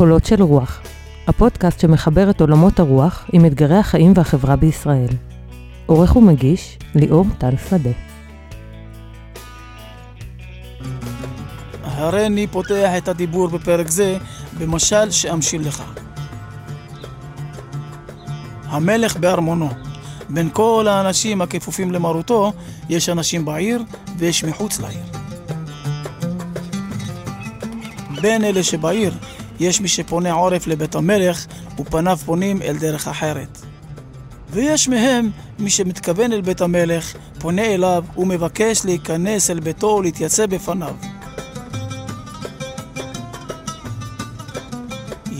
[0.00, 0.80] קולות של רוח,
[1.26, 5.08] הפודקאסט שמחבר את עולמות הרוח עם אתגרי החיים והחברה בישראל.
[5.86, 7.90] עורך ומגיש, ליאור טל שדה.
[11.82, 14.18] הריני פותח את הדיבור בפרק זה
[14.58, 15.82] במשל שאמשיל לך.
[18.64, 19.70] המלך בארמונו.
[20.28, 22.52] בין כל האנשים הכפופים למרותו,
[22.88, 23.82] יש אנשים בעיר
[24.18, 25.04] ויש מחוץ לעיר.
[28.20, 29.14] בין אלה שבעיר,
[29.60, 31.46] יש מי שפונה עורף לבית המלך,
[31.78, 33.58] ופניו פונים אל דרך אחרת.
[34.50, 40.94] ויש מהם מי שמתכוון אל בית המלך, פונה אליו ומבקש להיכנס אל ביתו ולהתייצב בפניו.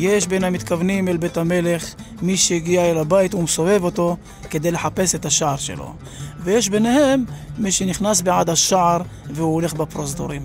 [0.01, 4.17] יש בין המתכוונים אל בית המלך מי שהגיע אל הבית ומסובב אותו
[4.51, 5.95] כדי לחפש את השער שלו,
[6.45, 7.25] ויש ביניהם
[7.59, 10.43] מי שנכנס בעד השער והוא הולך בפרוזדורים.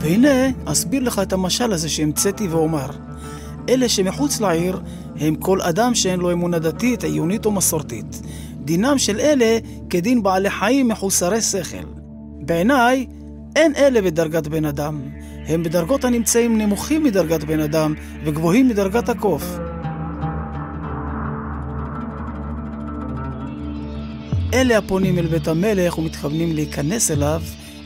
[0.00, 2.90] והנה, אסביר לך את המשל הזה שהמצאתי ואומר.
[3.68, 4.80] אלה שמחוץ לעיר
[5.16, 8.22] הם כל אדם שאין לו אמונה דתית, עיונית או מסורתית.
[8.64, 9.58] דינם של אלה
[9.90, 11.86] כדין בעלי חיים מחוסרי שכל.
[12.40, 13.06] בעיניי,
[13.56, 15.00] אין אלה בדרגת בן אדם.
[15.48, 19.42] הם בדרגות הנמצאים נמוכים מדרגת בן אדם וגבוהים מדרגת הקוף.
[24.54, 27.42] אלה הפונים אל בית המלך ומתכוונים להיכנס אליו,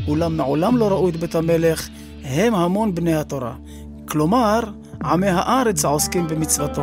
[0.09, 1.89] אולם מעולם לא ראו את בית המלך,
[2.25, 3.55] הם המון בני התורה.
[4.05, 4.61] כלומר,
[5.05, 6.83] עמי הארץ העוסקים במצוותו.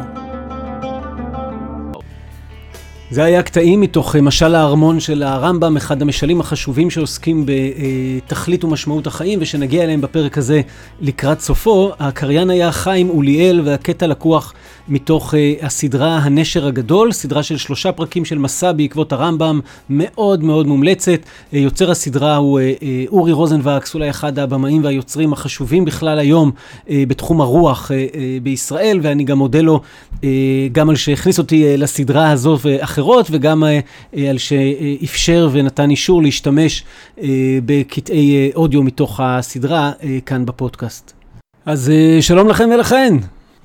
[3.11, 9.07] זה היה קטעים מתוך אה, משל הארמון של הרמב"ם, אחד המשלים החשובים שעוסקים בתכלית ומשמעות
[9.07, 10.61] החיים, ושנגיע אליהם בפרק הזה
[11.01, 11.91] לקראת סופו.
[11.99, 14.53] הקריין היה חיים אוליאל, והקטע לקוח
[14.87, 19.59] מתוך uh, הסדרה הנשר הגדול, סדרה של שלושה פרקים של מסע בעקבות הרמב"ם,
[19.89, 21.19] מאוד מאוד מומלצת.
[21.23, 22.59] Uh, יוצר הסדרה הוא
[23.07, 26.51] אורי רוזנבקס, אולי אחד הבמאים והיוצרים החשובים בכלל היום
[26.91, 27.91] בתחום הרוח
[28.43, 29.81] בישראל, ואני גם מודה לו
[30.71, 32.57] גם על שהכניס אותי לסדרה הזו
[32.99, 33.67] ואחרות, וגם uh,
[34.15, 36.83] uh, על שאפשר ונתן אישור להשתמש
[37.17, 37.21] uh,
[37.65, 39.91] בקטעי אודיו מתוך הסדרה
[40.25, 41.13] כאן בפודקאסט.
[41.65, 43.13] אז שלום לכם ולכן.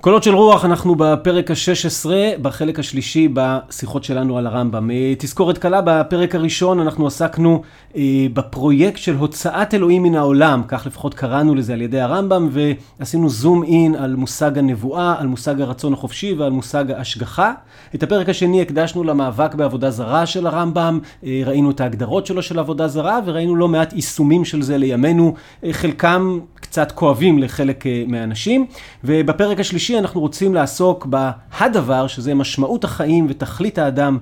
[0.04, 2.06] קולות של רוח, אנחנו בפרק ה-16,
[2.42, 4.91] בחלק השלישי בשיחות שלנו על הרמב"ם.
[4.91, 7.62] אה, תזכורת קלה, בפרק הראשון אנחנו עסקנו
[7.97, 12.48] אה, בפרויקט של הוצאת אלוהים מן העולם, כך לפחות קראנו לזה על ידי הרמב"ם,
[12.98, 17.53] ועשינו זום אין על מושג הנבואה, על מושג הרצון החופשי ועל מושג ההשגחה.
[17.94, 22.59] את הפרק השני הקדשנו למאבק בעבודה זרה של הרמב"ם, אה, ראינו את ההגדרות שלו של
[22.59, 25.34] עבודה זרה, וראינו לא מעט יישומים של זה לימינו,
[25.71, 26.38] חלקם
[26.74, 28.66] קצת כואבים לחלק אה, מהאנשים.
[29.04, 34.18] ובפרק השלישי אנחנו רוצים לעסוק בהדבר, שזה משמעות החיים ותכלית האדם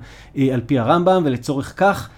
[0.53, 2.09] על פי הרמב"ם, ולצורך כך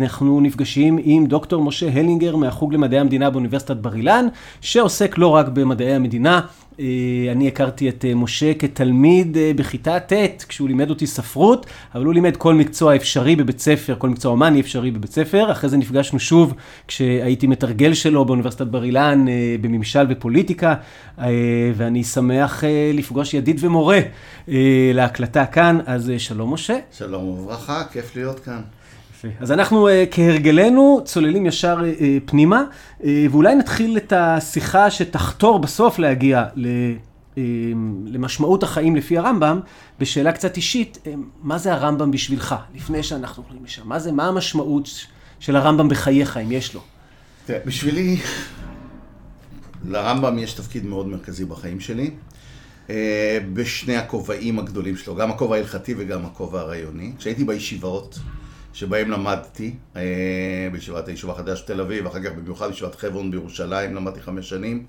[0.00, 4.26] אנחנו נפגשים עם דוקטור משה הלינגר מהחוג למדעי המדינה באוניברסיטת בר אילן,
[4.60, 6.40] שעוסק לא רק במדעי המדינה,
[6.80, 12.04] אה, אני הכרתי את אה, משה כתלמיד אה, בכיתה ט', כשהוא לימד אותי ספרות, אבל
[12.04, 15.52] הוא לימד כל מקצוע אפשרי בבית ספר, כל מקצוע הומני אפשרי בבית ספר.
[15.52, 16.54] אחרי זה נפגשנו שוב
[16.88, 19.24] כשהייתי מתרגל שלו באוניברסיטת בר אילן
[19.60, 20.74] בממשל ופוליטיקה,
[21.74, 24.00] ואני שמח לפגוש ידיד ומורה
[24.94, 25.78] להקלטה כאן.
[25.86, 26.76] אז שלום משה.
[26.92, 28.60] שלום וברכה, כיף להיות כאן.
[29.18, 29.28] יפה.
[29.40, 32.64] אז אנחנו uh, כהרגלנו צוללים ישר uh, פנימה,
[33.00, 36.68] uh, ואולי נתחיל את השיחה שתחתור בסוף להגיע ל,
[38.06, 39.60] למשמעות החיים לפי הרמב"ם,
[40.00, 40.98] בשאלה קצת אישית,
[41.42, 43.82] מה זה הרמב"ם בשבילך, לפני שאנחנו הולכים לשם?
[43.84, 44.88] מה זה, מה המשמעות
[45.40, 46.80] של הרמב"ם בחייך, אם יש לו?
[47.46, 48.16] תראה, בשבילי,
[49.88, 52.10] לרמב"ם יש תפקיד מאוד מרכזי בחיים שלי.
[53.52, 57.12] בשני הכובעים הגדולים שלו, גם הכובע ההלכתי וגם הכובע הרעיוני.
[57.18, 58.18] כשהייתי בישיבות,
[58.72, 60.02] שבהם למדתי, אה,
[60.72, 64.84] בישיבת היישוב החדש תל אביב, אחר כך במיוחד בישיבת חברון בירושלים, למדתי חמש שנים,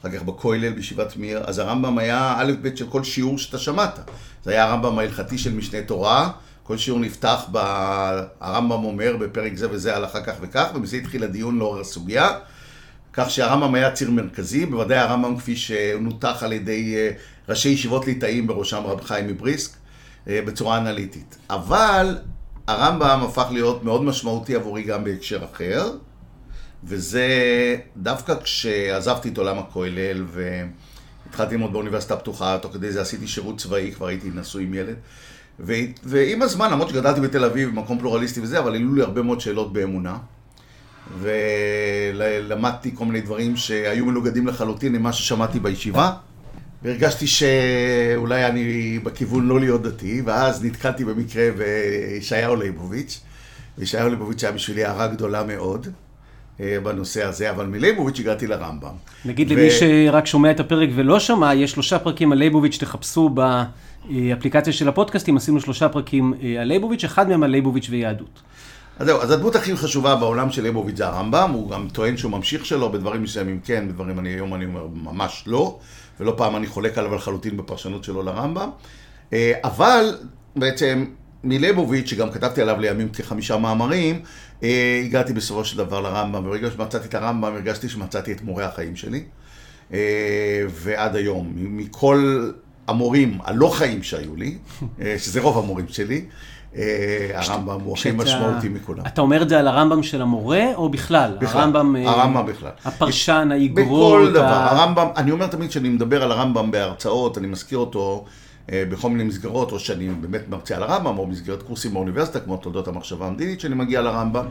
[0.00, 3.98] אחר כך בכולל בישיבת מיר, אז הרמב"ם היה א' ב' של כל שיעור שאתה שמעת.
[4.44, 6.30] זה היה הרמב"ם ההלכתי של משנה תורה,
[6.62, 7.58] כל שיעור נפתח ב...
[8.40, 12.28] הרמב"ם אומר בפרק זה וזה הלכה כך וכך, ובזה התחיל הדיון לאור הסוגיה.
[13.12, 17.10] כך שהרמב"ם היה ציר מרכזי, בוודאי הרמב"ם כפי שנותח על ידי אה,
[17.48, 19.70] ראשי ישיבות ליטאים, בראשם רב חיים מבריסק,
[20.28, 21.36] אה, בצורה אנליטית.
[21.50, 22.18] אבל
[22.66, 25.90] הרמב"ם הפך להיות מאוד משמעותי עבורי גם בהקשר אחר,
[26.84, 27.28] וזה
[27.96, 33.92] דווקא כשעזבתי את עולם הכולל והתחלתי ללמוד באוניברסיטה הפתוחה, תוך כדי זה עשיתי שירות צבאי,
[33.92, 34.96] כבר הייתי נשוי עם ילד.
[35.60, 35.72] ו-
[36.04, 39.72] ועם הזמן, למרות שגדלתי בתל אביב, במקום פלורליסטי וזה, אבל העלו לי הרבה מאוד שאלות
[39.72, 40.16] באמונה.
[41.18, 46.12] ולמדתי כל מיני דברים שהיו מנוגדים לחלוטין למה ששמעתי בישיבה.
[46.84, 53.20] והרגשתי שאולי אני בכיוון לא להיות דתי, ואז נתקלתי במקרה בישעיהו ליבוביץ'.
[53.78, 55.86] וישעיהו ליבוביץ' היה בשבילי הערה גדולה מאוד.
[56.60, 58.92] אה, בנושא הזה, אבל מליבוביץ' הגעתי לרמב"ם.
[59.24, 59.54] נגיד ו...
[59.54, 63.30] למי שרק שומע את הפרק ולא שמע, יש שלושה פרקים על ליבוביץ', תחפשו
[64.08, 68.40] באפליקציה של הפודקאסטים, עשינו שלושה פרקים אה, על ליבוביץ', אחד מהם על ליבוביץ' ויהדות.
[68.98, 72.32] אז זהו, אז הדמות הכי חשובה בעולם של ליבוביץ' זה הרמב"ם, הוא גם טוען שהוא
[72.32, 75.78] ממשיך שלו, בדברים מסוימים כן, בדברים אני, היום אני אומר ממש לא,
[76.20, 78.70] ולא פעם אני חולק עליו לחלוטין בפרשנות שלו לרמב"ם,
[79.32, 80.18] אה, אבל
[80.56, 81.04] בעצם
[81.44, 84.22] מליבוביץ', שגם כתבתי עליו לימים כחמישה מאמרים,
[84.62, 88.96] אה, הגעתי בסופו של דבר לרמב"ם, וברגע שמצאתי את הרמב"ם הרגשתי שמצאתי את מורה החיים
[88.96, 89.24] שלי.
[89.92, 89.98] אה,
[90.70, 92.50] ועד היום, מכל
[92.88, 94.58] המורים הלא חיים שהיו לי,
[95.18, 96.24] שזה רוב המורים שלי,
[97.34, 99.06] הרמב"ם הוא הכי משמעותי מכולם.
[99.06, 101.36] אתה אומר את זה על הרמב"ם של המורה, או בכלל?
[101.40, 102.70] בכלל, הרמב"ם, הרמב"ם בכלל.
[102.84, 103.86] הפרשן, האגרות.
[103.86, 108.24] בכל דבר, הרמב"ם, אני אומר תמיד כשאני מדבר על הרמב"ם בהרצאות, אני מזכיר אותו
[108.72, 112.56] אה, בכל מיני מסגרות, או שאני באמת מרצה על הרמב"ם, או במסגרת קורסים באוניברסיטה, כמו
[112.56, 114.46] תולדות המחשבה המדינית, שאני מגיע לרמב"ם.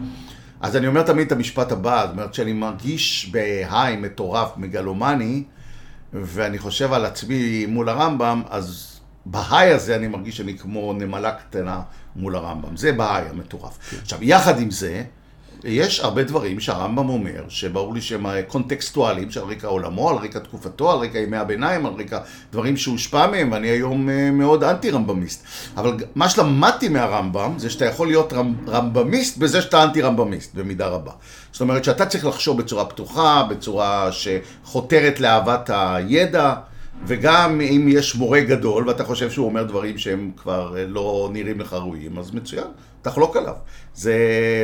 [0.62, 5.44] אז אני אומר תמיד את המשפט הבא, זאת אומרת שאני מרגיש בהיי מטורף, מגלומני,
[6.14, 8.93] ואני חושב על עצמי מול הרמב"ם, אז
[9.26, 11.82] בהיי הזה אני מרגיש שאני כמו נמלה קטנה
[12.16, 12.78] מול הרמב"ם.
[12.78, 13.78] זה בהיי המטורף.
[13.90, 13.98] כן.
[14.02, 15.04] עכשיו, יחד עם זה,
[15.64, 20.92] יש הרבה דברים שהרמב"ם אומר, שברור לי שהם קונטקסטואליים, שעל רקע עולמו, על רקע תקופתו,
[20.92, 22.20] על רקע ימי הביניים, על רקע
[22.52, 25.44] דברים שהושפע מהם, ואני היום אה, מאוד אנטי רמב"מיסט.
[25.78, 28.34] אבל מה שלמדתי מהרמב"ם, זה שאתה יכול להיות
[28.68, 31.12] רמב"מיסט בזה שאתה אנטי רמב"מיסט, במידה רבה.
[31.52, 36.54] זאת אומרת שאתה צריך לחשוב בצורה פתוחה, בצורה שחותרת לאהבת הידע.
[37.08, 41.60] וגם אם יש מורה גדול ואתה חושב שהוא אומר דברים שהם כבר אה, לא נראים
[41.60, 42.68] לך ראויים, אז מצוין,
[43.02, 43.54] תחלוק עליו.
[43.96, 44.16] זה,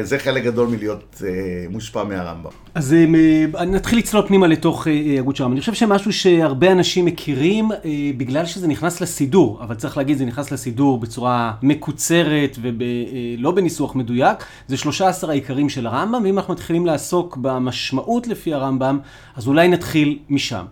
[0.03, 1.29] זה חלק גדול מלהיות אה,
[1.69, 2.49] מושפע מהרמב"ם.
[2.75, 5.53] אז אה, נתחיל לצלול פנימה לתוך אה, הגות של הרמב"ם.
[5.53, 7.77] אני חושב שמשהו שהרבה אנשים מכירים, אה,
[8.17, 13.95] בגלל שזה נכנס לסידור, אבל צריך להגיד, זה נכנס לסידור בצורה מקוצרת ולא אה, בניסוח
[13.95, 14.37] מדויק,
[14.67, 18.99] זה 13 העיקרים של הרמב"ם, ואם אנחנו מתחילים לעסוק במשמעות לפי הרמב"ם,
[19.35, 20.65] אז אולי נתחיל משם.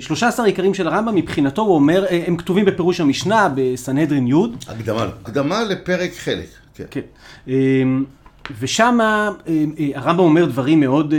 [0.00, 4.32] 13 העיקרים של הרמב"ם, מבחינתו הוא אומר, אה, הם כתובים בפירוש המשנה, בסנהדרין י'.
[4.68, 6.46] הקדמה, הקדמה לפרק חלק.
[6.74, 6.84] כן.
[6.90, 7.50] כן.
[8.60, 11.14] ושם אה, אה, הרמב"ם אומר דברים מאוד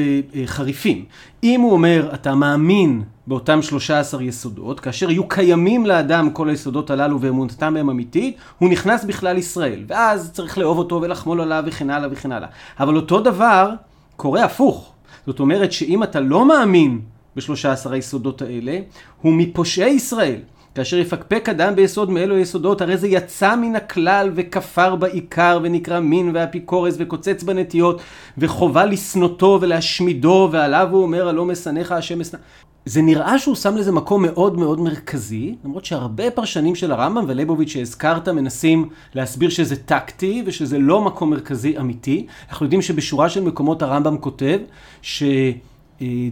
[0.46, 1.06] חריפים.
[1.44, 7.22] אם הוא אומר, אתה מאמין באותם 13 יסודות, כאשר יהיו קיימים לאדם כל היסודות הללו
[7.22, 9.84] ואמונתם בהם אמיתית, הוא נכנס בכלל ישראל.
[9.88, 12.48] ואז צריך לאהוב אותו ולחמול עליו וכן הלאה וכן הלאה.
[12.80, 13.72] אבל אותו דבר
[14.16, 14.94] קורה הפוך.
[15.28, 17.02] זאת אומרת שאם אתה לא מאמין
[17.40, 18.80] בשלושה עשר היסודות האלה,
[19.22, 20.40] הוא מפושעי ישראל.
[20.76, 26.32] כאשר יפקפק אדם ביסוד מאלו היסודות, הרי זה יצא מן הכלל וכפר בעיקר ונקרא מין
[26.34, 28.02] ואפיקורס וקוצץ בנטיות
[28.38, 32.40] וחובה לשנותו ולהשמידו ועליו הוא אומר הלא משנאיך השם אשנא.
[32.86, 37.70] זה נראה שהוא שם לזה מקום מאוד מאוד מרכזי, למרות שהרבה פרשנים של הרמב"ם וליבוביץ'
[37.70, 42.28] שהזכרת מנסים להסביר שזה טקטי ושזה לא מקום מרכזי אמיתי.
[42.50, 44.60] אנחנו יודעים שבשורה של מקומות הרמב"ם כותב
[45.02, 45.24] ש...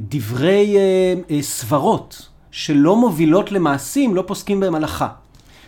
[0.10, 5.08] דברי אה, אה, סברות שלא מובילות למעשים, לא פוסקים בהם הלכה.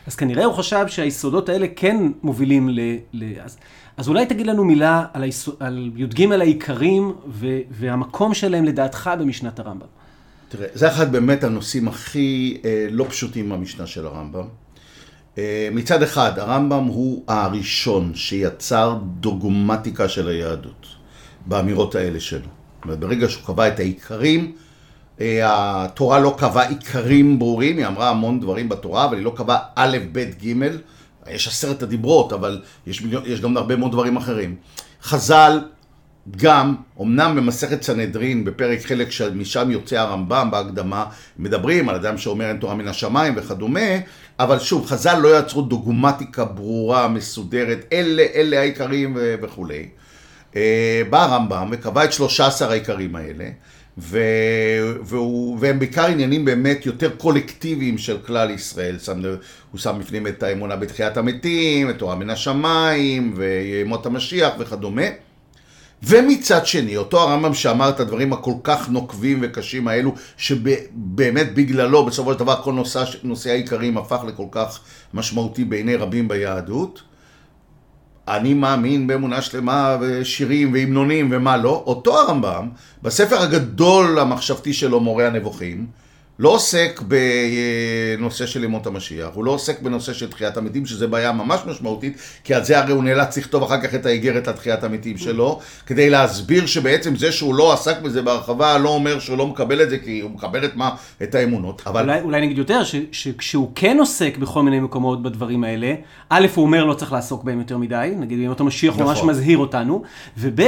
[0.08, 2.80] אז כנראה הוא חשב שהיסודות האלה כן מובילים ל...
[3.14, 3.58] ל אז,
[3.98, 9.60] אז אולי תגיד לנו מילה על, היסוד, על י"ג העיקרים ו, והמקום שלהם לדעתך במשנת
[9.60, 9.88] הרמב"ם.
[10.50, 14.46] תראה, זה אחד באמת הנושאים הכי אה, לא פשוטים במשנה של הרמב"ם.
[15.38, 20.88] אה, מצד אחד, הרמב"ם הוא הראשון שיצר דוגמטיקה של היהדות,
[21.46, 22.59] באמירות האלה שלו.
[22.86, 24.52] ברגע שהוא קבע את העיקרים,
[25.22, 25.40] אה,
[25.84, 29.98] התורה לא קבעה עיקרים ברורים, היא אמרה המון דברים בתורה, אבל היא לא קבעה א',
[30.12, 30.54] ב', ג',
[31.30, 34.56] יש עשרת הדיברות, אבל יש, יש גם הרבה מאוד דברים אחרים.
[35.04, 35.60] חז"ל
[36.38, 41.06] גם, אמנם במסכת סנהדרין, בפרק חלק שמשם יוצא הרמב"ם בהקדמה,
[41.40, 43.90] מדברים על אדם שאומר אין תורה מן השמיים וכדומה,
[44.40, 49.88] אבל שוב, חז"ל לא יצרו דוגמטיקה ברורה, מסודרת, אלה, אלה העיקרים וכולי.
[50.56, 53.50] אה, בא הרמב"ם וקבע את שלושה עשר העיקרים האלה,
[53.98, 54.20] ו...
[55.04, 55.58] והוא...
[55.60, 59.00] והם בעיקר עניינים באמת יותר קולקטיביים של כלל ישראל.
[59.00, 59.22] שם...
[59.72, 65.06] הוא שם בפנים את האמונה בתחיית המתים, את תורה מן השמיים, וימות המשיח וכדומה.
[66.04, 72.34] ומצד שני, אותו הרמב"ם שאמר את הדברים הכל כך נוקבים וקשים האלו, שבאמת בגללו בסופו
[72.34, 74.80] של דבר כל נושא, נושא העיקרים הפך לכל כך
[75.14, 77.02] משמעותי בעיני רבים ביהדות.
[78.30, 82.70] אני מאמין באמונה שלמה ושירים והמנונים ומה לא, אותו הרמב"ם,
[83.04, 85.88] בספר הגדול המחשבתי שלו, מורה הנבוכים,
[86.40, 87.02] לא עוסק
[88.18, 92.18] בנושא של ימות המשיח, הוא לא עוסק בנושא של תחיית המתים, שזה בעיה ממש משמעותית,
[92.44, 96.10] כי על זה הרי הוא נאלץ לכתוב אחר כך את האיגרת לתחיית המתים שלו, כדי
[96.10, 99.98] להסביר שבעצם זה שהוא לא עסק בזה בהרחבה, לא אומר שהוא לא מקבל את זה,
[99.98, 100.90] כי הוא מקבל את מה?
[101.24, 101.82] את האמונות.
[101.86, 102.02] אבל...
[102.02, 105.94] אולי, אולי נגיד יותר, ש, שכשהוא כן עוסק בכל מיני מקומות בדברים האלה,
[106.30, 109.06] א', הוא אומר לא צריך לעסוק בהם יותר מדי, נגיד בימות המשיח נכון.
[109.06, 110.04] ממש מזהיר אותנו,
[110.38, 110.62] וב',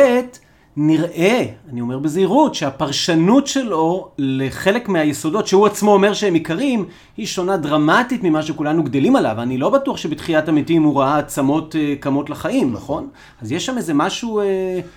[0.76, 6.86] נראה, אני אומר בזהירות, שהפרשנות שלו לחלק מהיסודות שהוא עצמו אומר שהם עיקרים,
[7.18, 9.42] היא שונה דרמטית ממה שכולנו גדלים עליו.
[9.42, 13.10] אני לא בטוח שבתחיית המתים הוא ראה עצמות uh, קמות לחיים, נכון?
[13.42, 14.42] אז יש שם איזה משהו...
[14.42, 14.44] Uh...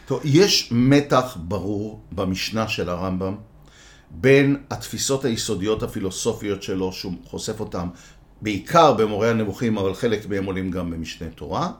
[0.07, 3.35] טוב, יש מתח ברור במשנה של הרמב"ם
[4.11, 7.87] בין התפיסות היסודיות הפילוסופיות שלו, שהוא חושף אותן
[8.43, 11.71] בעיקר במורה הנבוכים, אבל חלק מהם עולים גם במשנה תורה.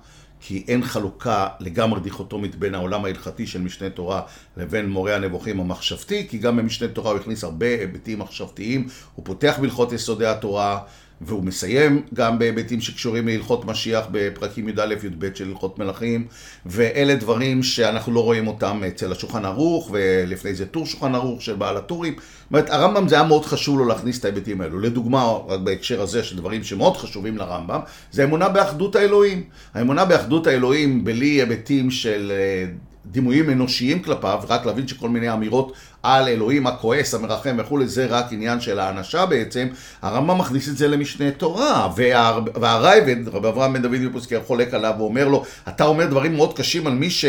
[0.47, 4.23] כי אין חלוקה לגמרי דיכוטומית בין העולם ההלכתי של משנה תורה
[4.57, 9.57] לבין מורה הנבוכים המחשבתי, כי גם במשנה תורה הוא הכניס הרבה היבטים מחשבתיים, הוא פותח
[9.61, 10.81] בהלכות יסודי התורה,
[11.27, 16.27] והוא מסיים גם בהיבטים שקשורים להלכות משיח בפרקים י"א-י"ב של הלכות מלכים,
[16.67, 21.55] ואלה דברים שאנחנו לא רואים אותם אצל השולחן ערוך, ולפני זה טור שולחן ערוך של
[21.55, 22.15] בעל הטורים.
[22.15, 24.81] זאת אומרת, הרמב"ם זה היה מאוד חשוב לו להכניס את ההיבטים האלו.
[24.81, 29.43] לדוגמה, רק בהקשר הזה של דברים שמאוד חשובים לרמב"ם, זה אמונה באחדות האלוהים.
[29.75, 32.67] האמונה באחדות האלוהים בלי היבטים של אה,
[33.07, 38.33] דימויים אנושיים כלפיו, רק להבין שכל מיני אמירות על אלוהים הכועס, המרחם וכולי, זה רק
[38.33, 39.69] עניין של האנשה בעצם,
[40.03, 44.95] הרמב"ם מכניס את זה למשנה תורה, וה, והרייבד, רבי אברהם בן דוד ופוסקי, חולק עליו
[44.99, 47.25] ואומר לו, אתה אומר דברים מאוד קשים על מי ש...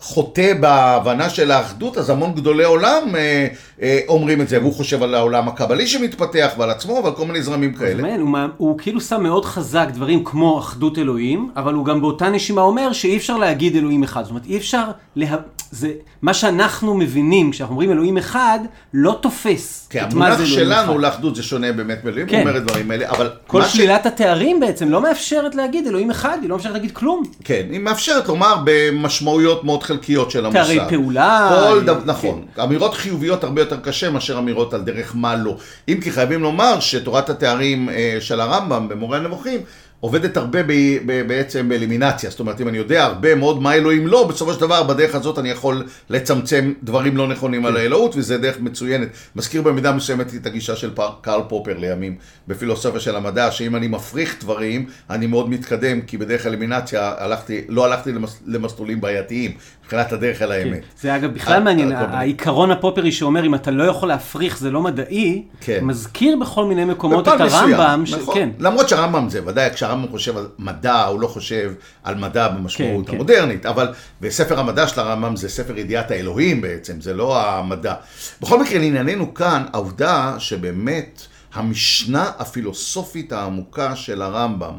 [0.00, 3.46] חוטא בהבנה של האחדות, אז המון גדולי עולם אה,
[3.82, 7.42] אה, אומרים את זה, והוא חושב על העולם הקבלי שמתפתח ועל עצמו ועל כל מיני
[7.42, 8.02] זרמים כאלה.
[8.02, 12.28] מעניין, הוא, הוא כאילו שם מאוד חזק דברים כמו אחדות אלוהים, אבל הוא גם באותה
[12.28, 14.22] נשימה אומר שאי אפשר להגיד אלוהים אחד.
[14.22, 14.84] זאת אומרת, אי אפשר,
[15.16, 15.36] לה...
[15.70, 18.58] זה מה שאנחנו מבינים כשאנחנו אומרים אלוהים אחד,
[18.94, 20.72] לא תופס כן, את מה זה אלוהים אחד.
[20.72, 22.36] המונח שלנו לאחדות זה שונה באמת מאלוהים, כן.
[22.36, 23.30] הוא אומר את דברים האלה, אבל...
[23.46, 24.06] כל שלילת ש...
[24.06, 27.22] התארים בעצם לא מאפשרת להגיד אלוהים אחד, היא לא מאפשרת להגיד כלום.
[27.44, 30.62] כן, היא מאפשרת לומר במשמעויות מאוד חלקיות של המושג.
[30.62, 31.50] תארי פעולה.
[31.50, 32.44] כל דבר, נכון.
[32.54, 32.62] כן.
[32.62, 35.56] אמירות חיוביות הרבה יותר קשה מאשר אמירות על דרך מה לא.
[35.88, 39.60] אם כי חייבים לומר שתורת התארים אה, של הרמב"ם במורה הנבוכים,
[40.00, 40.72] עובדת הרבה ב,
[41.06, 42.30] ב, בעצם באלימינציה.
[42.30, 45.38] זאת אומרת, אם אני יודע הרבה מאוד מה אלוהים לא, בסופו של דבר בדרך הזאת
[45.38, 47.66] אני יכול לצמצם דברים לא נכונים כן.
[47.68, 49.08] על האלוהות, וזה דרך מצוינת.
[49.36, 52.14] מזכיר במידה מסוימת את הגישה של פר, קרל פופר לימים
[52.48, 57.84] בפילוסופיה של המדע, שאם אני מפריך דברים, אני מאוד מתקדם, כי בדרך אלימינציה הלכתי, לא
[57.84, 59.52] הלכתי למס, למסלולים בעייתיים,
[59.84, 60.80] מבחינת הדרך אל האמת.
[60.80, 60.86] כן.
[61.00, 65.42] זה אגב בכלל מעניין, העיקרון הפופרי שאומר אם אתה לא יכול להפריך זה לא מדעי,
[65.60, 65.84] כן.
[65.84, 68.04] מזכיר בכל מיני מקומות את הרמב"ם.
[68.06, 68.34] נכון.
[68.34, 68.38] ש...
[68.38, 68.48] כן.
[68.58, 73.10] למרות שהרמב"ם זה ודאי, כשהרמב"ם חושב על מדע, הוא לא חושב על מדע במשמעות כן,
[73.10, 73.16] כן.
[73.16, 73.68] המודרנית, כן.
[73.68, 73.88] אבל
[74.20, 77.94] בספר המדע של הרמב"ם זה ספר ידיעת האלוהים בעצם, זה לא המדע.
[78.40, 81.22] בכל מקרה, לענייננו כאן, העובדה שבאמת
[81.54, 84.78] המשנה הפילוסופית העמוקה של הרמב"ם,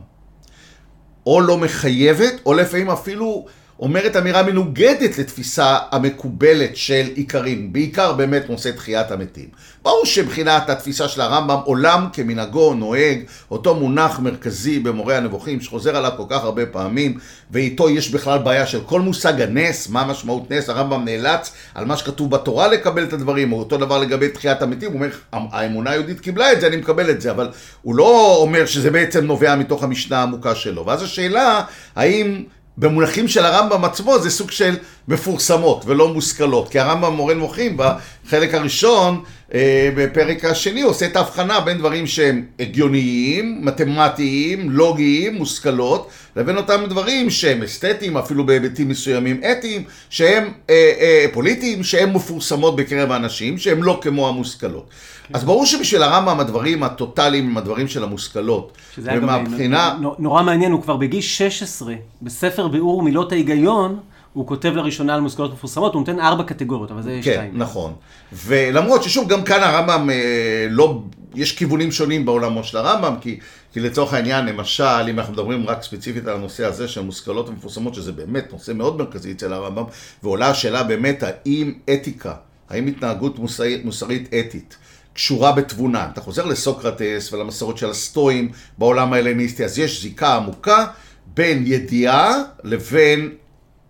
[1.25, 3.47] או לא מחייבת, או לפעמים אפילו...
[3.79, 9.45] אומרת אמירה מנוגדת לתפיסה המקובלת של עיקרים, בעיקר באמת נושא תחיית המתים.
[9.83, 13.19] ברור שמבחינת התפיסה של הרמב"ם, עולם כמנהגו נוהג,
[13.51, 17.17] אותו מונח מרכזי במורה הנבוכים שחוזר עליו כל כך הרבה פעמים,
[17.51, 21.97] ואיתו יש בכלל בעיה של כל מושג הנס, מה משמעות נס, הרמב"ם נאלץ על מה
[21.97, 26.19] שכתוב בתורה לקבל את הדברים, או אותו דבר לגבי תחיית המתים, הוא אומר, האמונה היהודית
[26.19, 27.49] קיבלה את זה, אני מקבל את זה, אבל
[27.81, 30.85] הוא לא אומר שזה בעצם נובע מתוך המשנה העמוקה שלו.
[30.85, 31.61] ואז השאלה,
[31.95, 32.43] האם...
[32.77, 34.75] במונחים של הרמב"ם עצמו זה סוג של
[35.07, 36.69] מפורסמות ולא מושכלות.
[36.69, 42.45] כי הרמב"ם מורה נבוכים בחלק הראשון, אה, בפרק השני, עושה את ההבחנה בין דברים שהם
[42.59, 50.91] הגיוניים, מתמטיים, לוגיים, מושכלות, לבין אותם דברים שהם אסתטיים, אפילו בהיבטים מסוימים אתיים, שהם אה,
[50.99, 54.89] אה, פוליטיים, שהם מפורסמות בקרב האנשים, שהם לא כמו המושכלות.
[55.27, 55.35] כן.
[55.35, 58.77] אז ברור שבשביל הרמב"ם הדברים הטוטאליים הם הדברים של המושכלות.
[58.95, 59.87] שזה ומהבחינה...
[59.87, 63.99] אגב נורא מעניין, הוא כבר בגיל 16, בספר ביאור מילות ההיגיון,
[64.33, 67.51] הוא כותב לראשונה על מושכלות מפורסמות, הוא נותן ארבע קטגוריות, אבל זה כן, שתיים.
[67.51, 67.93] כן, נכון.
[68.33, 71.01] ולמרות ששוב, גם כאן הרמב"ם אה, לא...
[71.35, 73.39] יש כיוונים שונים בעולמו של הרמב"ם, כי,
[73.73, 77.95] כי לצורך העניין, למשל, אם אנחנו מדברים רק ספציפית על הנושא הזה של מושכלות ומפורסמות,
[77.95, 79.83] שזה באמת נושא מאוד מרכזי אצל הרמב"ם,
[80.23, 82.33] ועולה השאלה באמת, האם אתיקה,
[82.69, 84.77] האם התנהגות מוסרית, מוסרית אתית,
[85.17, 86.07] קשורה בתבונה.
[86.13, 90.85] אתה חוזר לסוקרטס ולמסורת של הסטואים בעולם ההלניסטי, אז יש זיקה עמוקה
[91.25, 93.29] בין ידיעה לבין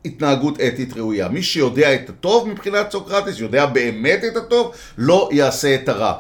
[0.06, 1.28] התנהגות אתית ראויה.
[1.28, 6.14] מי שיודע את הטוב מבחינת סוקרטס, יודע באמת את הטוב, לא יעשה את הרע.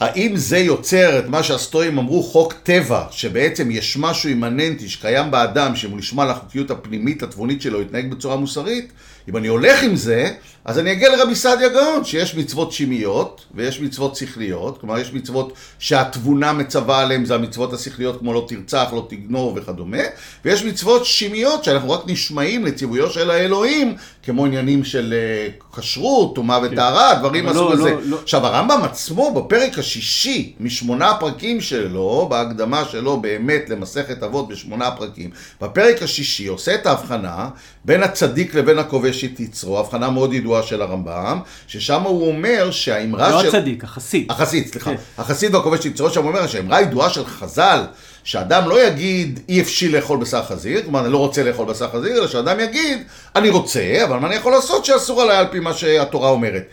[0.00, 5.76] האם זה יוצר את מה שהסטואים אמרו חוק טבע, שבעצם יש משהו אימננטי שקיים באדם,
[5.76, 8.92] שמולשמה לחוקיות הפנימית התבונית שלו, יתנהג בצורה מוסרית?
[9.28, 10.30] אם אני הולך עם זה,
[10.64, 15.52] אז אני אגיע לרבי סעדיה גאון, שיש מצוות שמיות ויש מצוות שכליות, כלומר יש מצוות
[15.78, 19.98] שהתבונה מצווה עליהן, זה המצוות השכליות כמו לא תרצח, לא תגנוב וכדומה,
[20.44, 26.60] ויש מצוות שמיות שאנחנו רק נשמעים לציוויו של האלוהים, כמו עניינים של אה, כשרות, טומאה
[26.60, 26.72] כן.
[26.72, 27.90] וטהרה, דברים מהסוג לא, הזה.
[27.90, 28.18] לא, לא.
[28.22, 35.30] עכשיו הרמב"ם עצמו בפרק השישי משמונה הפרקים שלו, בהקדמה שלו באמת למסכת אבות בשמונה הפרקים,
[35.60, 37.48] בפרק השישי עושה את ההבחנה
[37.84, 43.30] בין הצדיק לבין הכובש את יצרו, הבחנה מאוד ידועה של הרמב"ם, ששם הוא אומר שהאמרה
[43.30, 43.44] לא של...
[43.44, 44.26] לא הצדיק, החסיד.
[44.30, 44.90] החסיד, סליחה.
[44.90, 44.96] כן.
[45.18, 47.80] החסיד והכובש את יצרו, שם אומר שהאמרה הידועה של חז"ל,
[48.24, 52.18] שאדם לא יגיד אי אפשי לאכול בשר חזיר, כלומר אני לא רוצה לאכול בשר חזיר,
[52.18, 53.02] אלא שאדם יגיד
[53.36, 56.64] אני רוצה, אבל מה אני יכול לעשות שאסור עליי על פי מה שהתורה אומרת.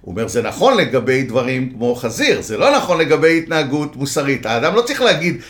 [0.00, 4.46] הוא אומר, זה נכון לגבי דברים כמו חזיר, זה לא נכון לגבי התנהגות מוסרית.
[4.46, 5.40] האדם לא צריך להגיד,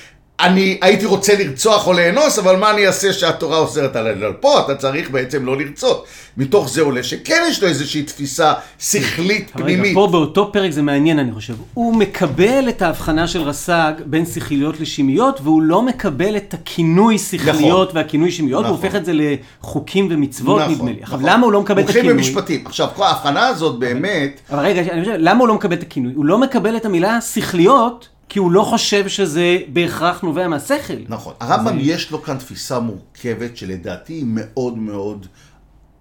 [0.41, 4.15] אני הייתי רוצה לרצוח או לאנוס, אבל מה אני אעשה שהתורה אוסרת עליי?
[4.41, 6.05] פה אתה צריך בעצם לא לרצות.
[6.37, 9.81] מתוך זה עולה שכן יש לו איזושהי תפיסה שכלית פנימית.
[9.81, 11.55] רגע, פה באותו פרק זה מעניין, אני חושב.
[11.75, 17.89] הוא מקבל את ההבחנה של רס"ג בין שכליות לשמיות, והוא לא מקבל את הכינוי שכליות
[17.89, 18.03] נכון.
[18.03, 18.77] והכינוי שמיות, נכון.
[18.77, 20.99] הוא הופך את זה לחוקים ומצוות, נכון, נדמה לי.
[21.01, 21.21] נכון.
[21.23, 22.13] למה הוא לא מקבל את הכינוי?
[22.13, 22.67] מומחים במשפטים.
[22.67, 24.41] עכשיו, כל ההבחנה הזאת באמת...
[24.51, 26.13] אבל רגע, אני חושב, למה הוא לא מקבל את הכינוי?
[26.15, 28.09] הוא לא מקבל את המילה שכליות.
[28.29, 30.95] כי הוא לא חושב שזה בהכרח נובע מהשכל.
[31.09, 31.35] נכון.
[31.41, 31.83] הרמב"ם זה...
[31.83, 35.27] יש לו כאן תפיסה מורכבת שלדעתי היא מאוד מאוד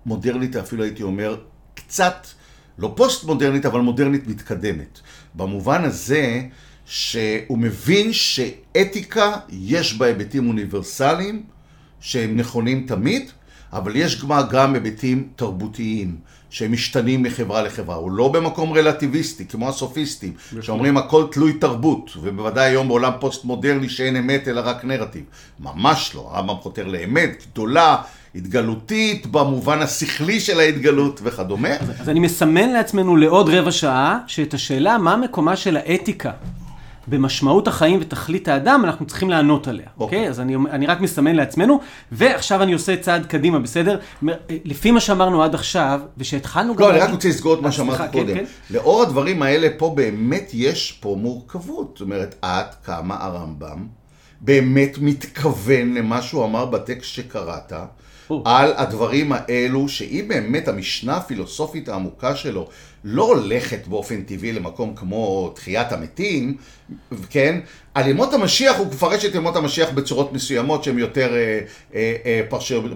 [0.06, 1.38] מודרנית, אפילו הייתי אומר,
[1.74, 2.28] קצת,
[2.78, 5.00] לא פוסט מודרנית, אבל מודרנית מתקדמת.
[5.36, 6.42] במובן הזה
[6.86, 11.44] שהוא מבין שאתיקה יש בה היבטים אוניברסליים
[12.00, 13.32] שהם נכונים תמיד,
[13.74, 16.18] אבל יש גם היבטים תרבותיים.
[16.58, 17.96] שהם משתנים מחברה לחברה.
[17.96, 23.90] הוא לא במקום רלטיביסטי, כמו הסופיסטים, שאומרים הכל תלוי תרבות, ובוודאי היום בעולם פוסט מודרני
[23.90, 25.24] שאין אמת אלא רק נרטיב.
[25.60, 27.96] ממש לא, הרמב"ם חותר לאמת גדולה,
[28.36, 31.70] התגלותית, במובן השכלי של ההתגלות וכדומה.
[31.70, 36.32] אז, אז אני מסמן לעצמנו לעוד רבע שעה, שאת השאלה מה מקומה של האתיקה
[37.08, 40.24] במשמעות החיים ותכלית האדם, אנחנו צריכים לענות עליה, אוקיי?
[40.24, 40.28] Okay.
[40.28, 40.30] Okay?
[40.30, 41.80] אז אני, אני רק מסמן לעצמנו,
[42.12, 44.00] ועכשיו אני עושה צעד קדימה, בסדר?
[44.50, 48.12] לפי מה שאמרנו עד עכשיו, ושהתחלנו לא, אני רק רוצה לסגור את מה שאמרתי כן,
[48.12, 48.36] קודם.
[48.36, 48.46] כן.
[48.70, 51.92] לאור הדברים האלה, פה באמת יש פה מורכבות.
[51.94, 53.88] זאת אומרת, עד כמה הרמב"ם
[54.42, 57.74] באמת מתכוון למה שהוא אמר בטקסט שקראת.
[58.46, 62.67] על הדברים האלו, שאם באמת המשנה הפילוסופית העמוקה שלו
[63.10, 66.58] לא הולכת באופן טבעי למקום כמו תחיית המתים,
[67.30, 67.60] כן?
[67.98, 71.60] על ימות המשיח הוא מפרש את ימות המשיח בצורות מסוימות שהן יותר אה,
[71.96, 72.42] אה, אה,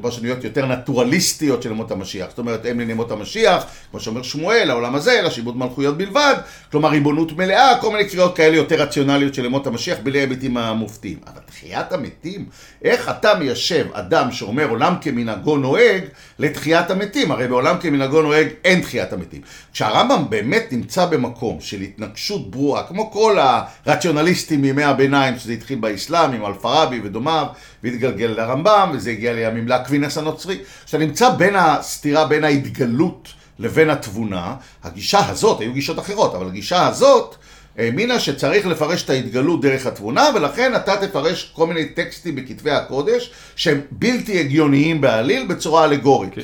[0.02, 2.30] פרשנויות יותר נטורליסטיות של ימות המשיח.
[2.30, 6.36] זאת אומרת, הם לימות המשיח, כמו שאומר שמואל, העולם הזה, אלא שיבוד מלכויות בלבד,
[6.72, 11.18] כלומר ריבונות מלאה, כל מיני קריאות כאלה יותר רציונליות של ימות המשיח בלי ההיבטים המופתיים.
[11.28, 12.46] אבל תחיית המתים,
[12.84, 16.04] איך אתה מיישב אדם שאומר עולם כמנהגו נוהג
[16.40, 17.32] לתחיית המתים?
[17.32, 19.42] הרי בעולם כמנהגו נוהג אין תחיית המתים.
[19.74, 23.38] כשהרמב"ם באמת נמצא במקום של התנגשות ברורה, כמו כל
[23.86, 27.46] הרציונליסטים מימי הביניים, שזה התחיל באסלאם עם אלפרבי ודומיו,
[27.84, 30.58] והתגלגל לרמב"ם, וזה הגיע לימים לאקווינס הנוצרי.
[30.86, 33.28] כשאתה נמצא בין הסתירה בין ההתגלות
[33.60, 37.36] לבין התבונה, הגישה הזאת, היו גישות אחרות, אבל הגישה הזאת
[37.78, 43.32] האמינה שצריך לפרש את ההתגלות דרך התבונה, ולכן אתה תפרש כל מיני טקסטים בכתבי הקודש
[43.56, 46.34] שהם בלתי הגיוניים בעליל בצורה אלגורית.
[46.34, 46.36] Okay.
[46.36, 46.42] כן.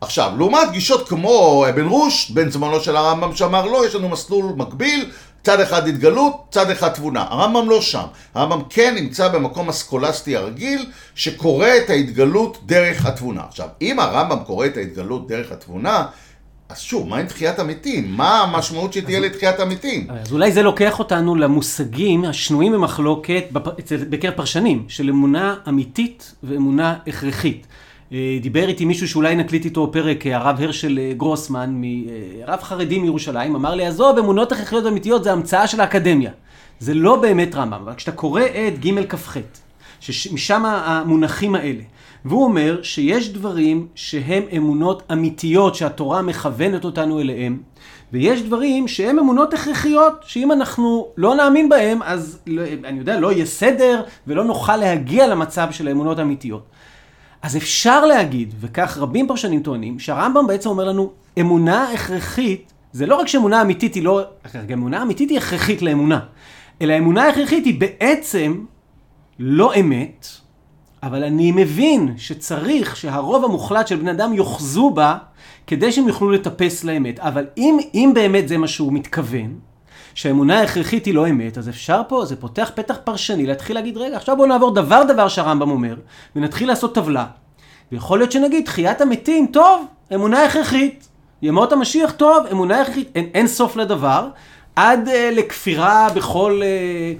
[0.00, 4.44] עכשיו, לעומת גישות כמו אבן רוש, בן זמנו של הרמב"ם שאמר לא, יש לנו מסלול
[4.56, 5.10] מקביל,
[5.46, 7.24] צד אחד התגלות, צד אחד תבונה.
[7.30, 8.04] הרמב"ם לא שם.
[8.34, 13.42] הרמב"ם כן נמצא במקום הסקולסטי הרגיל, שקורא את ההתגלות דרך התבונה.
[13.48, 16.06] עכשיו, אם הרמב"ם קורא את ההתגלות דרך התבונה,
[16.68, 18.12] אז שוב, מה עם תחיית המתים?
[18.16, 20.06] מה המשמעות שתהיה לתחיית המתים?
[20.10, 23.44] אז אולי זה לוקח אותנו למושגים השנויים במחלוקת
[24.10, 27.66] בקרב פרשנים, של אמונה אמיתית ואמונה הכרחית.
[28.12, 31.82] אה, דיבר איתי מישהו שאולי נקליט איתו פרק, אה, הרב הרשל אה, גרוסמן,
[32.46, 36.30] רב חרדי מירושלים, אמר לי, עזוב, אמונות הכרחיות אמיתיות זה המצאה של האקדמיה.
[36.80, 39.36] זה לא באמת רמב"ם, אבל כשאתה קורא את ג' כ"ח,
[40.00, 41.82] שמשם המונחים האלה,
[42.24, 47.58] והוא אומר שיש דברים שהם אמונות אמיתיות שהתורה מכוונת אותנו אליהם,
[48.12, 53.32] ויש דברים שהם אמונות הכרחיות, שאם אנחנו לא נאמין בהם, אז לא, אני יודע, לא
[53.32, 56.62] יהיה סדר ולא נוכל להגיע למצב של האמונות האמיתיות.
[57.46, 63.14] אז אפשר להגיד, וכך רבים פרשנים טוענים, שהרמב"ם בעצם אומר לנו, אמונה הכרחית, זה לא
[63.14, 64.22] רק שאמונה אמיתית היא לא,
[64.72, 66.20] אמונה אמיתית היא הכרחית לאמונה,
[66.82, 68.64] אלא אמונה הכרחית היא בעצם
[69.38, 70.26] לא אמת,
[71.02, 75.16] אבל אני מבין שצריך שהרוב המוחלט של בני אדם יאחזו בה
[75.66, 77.20] כדי שהם יוכלו לטפס לאמת.
[77.20, 79.58] אבל אם, אם באמת זה מה שהוא מתכוון,
[80.16, 84.16] שהאמונה ההכרחית היא לא אמת, אז אפשר פה, זה פותח פתח פרשני להתחיל להגיד, רגע,
[84.16, 85.96] עכשיו בואו נעבור דבר דבר שהרמב"ם אומר,
[86.36, 87.26] ונתחיל לעשות טבלה.
[87.92, 91.08] ויכול להיות שנגיד, תחיית המתים, טוב, אמונה הכרחית.
[91.42, 94.28] ימות המשיח טוב, אמונה הכרחית, אין, אין סוף לדבר,
[94.76, 96.60] עד אה, לכפירה בכל...
[96.64, 97.12] אה,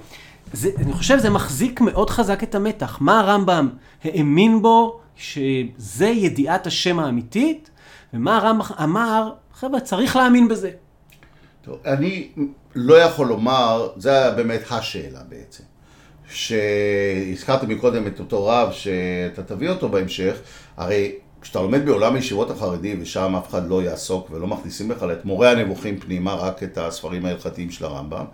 [0.53, 2.97] זה, אני חושב זה מחזיק מאוד חזק את המתח.
[3.01, 3.69] מה הרמב"ם
[4.03, 7.69] האמין בו, שזה ידיעת השם האמיתית,
[8.13, 10.71] ומה הרמב"ם אמר, חבר'ה, צריך להאמין בזה.
[11.61, 12.29] טוב, אני
[12.79, 15.63] לא יכול לומר, זה באמת השאלה בעצם.
[16.29, 20.37] שהזכרתי מקודם את אותו רב שאתה תביא אותו בהמשך,
[20.77, 25.25] הרי כשאתה לומד בעולם הישיבות החרדי ושם אף אחד לא יעסוק ולא מכניסים בכלל את
[25.25, 28.25] מורה הנבוכים פנימה, רק את הספרים ההלכתיים של הרמב"ם,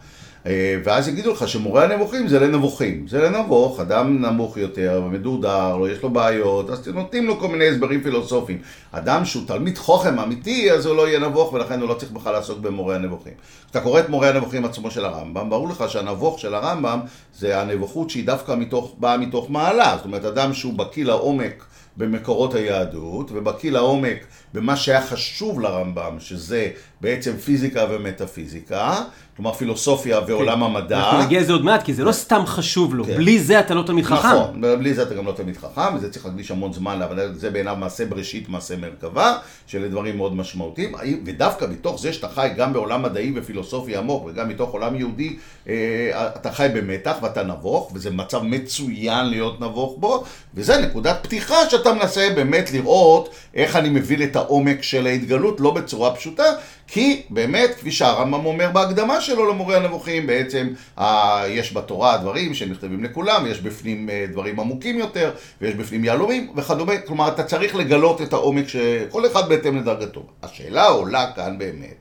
[0.83, 3.07] ואז יגידו לך שמורה הנבוכים זה לנבוכים.
[3.07, 7.67] זה לנבוך, אדם נמוך יותר, מדורדר, לא יש לו בעיות, אז נותנים לו כל מיני
[7.67, 8.57] הסברים פילוסופיים.
[8.91, 12.33] אדם שהוא תלמיד חוכם אמיתי, אז הוא לא יהיה נבוך, ולכן הוא לא צריך בכלל
[12.33, 13.33] לעסוק במורה הנבוכים.
[13.65, 16.99] כשאתה קורא את מורה הנבוכים עצמו של הרמב"ם, ברור לך שהנבוך של הרמב"ם
[17.37, 19.93] זה הנבוכות שהיא דווקא מתוך, באה מתוך מעלה.
[19.97, 21.65] זאת אומרת, אדם שהוא בקיא לעומק
[21.97, 26.69] במקורות היהדות, ובקיא לעומק במה שהיה חשוב לרמב"ם, שזה
[27.01, 29.03] בעצם פיזיקה ומטאפיזיקה,
[29.35, 30.65] כלומר פילוסופיה ועולם כן.
[30.65, 30.99] המדע.
[30.99, 33.17] אנחנו נגיע לזה עוד מעט, כי זה לא סתם חשוב לו, כן.
[33.17, 34.27] בלי זה אתה לא תלמיד חכם.
[34.27, 37.49] נכון, בלי זה אתה גם לא תלמיד חכם, וזה צריך להקדיש המון זמן, אבל זה
[37.49, 39.37] בעיניו מעשה בראשית, מעשה מרכבה,
[39.67, 44.49] שאלה דברים מאוד משמעותיים, ודווקא מתוך זה שאתה חי גם בעולם מדעי ופילוסופי עמוק, וגם
[44.49, 45.37] מתוך עולם יהודי,
[45.67, 50.23] אה, אתה חי במתח ואתה נבוך, וזה מצב מצוין להיות נבוך בו,
[50.55, 55.71] וזה נקודת פתיחה שאתה מנסה באמת לראות איך אני מבין את העומק של ההתגלות, לא
[55.71, 56.43] בצורה פשוטה,
[56.87, 60.67] כי באמת, כפי שהרמב"ם אומר בהקדמה שלו למורה הנבוכים, בעצם
[60.99, 66.53] אה, יש בתורה דברים שנכתבים לכולם, יש בפנים אה, דברים עמוקים יותר, ויש בפנים יהלומים
[66.55, 70.23] וכדומה, כלומר אתה צריך לגלות את העומק שכל אחד בהתאם לדרגתו.
[70.43, 71.95] השאלה עולה כאן באמת,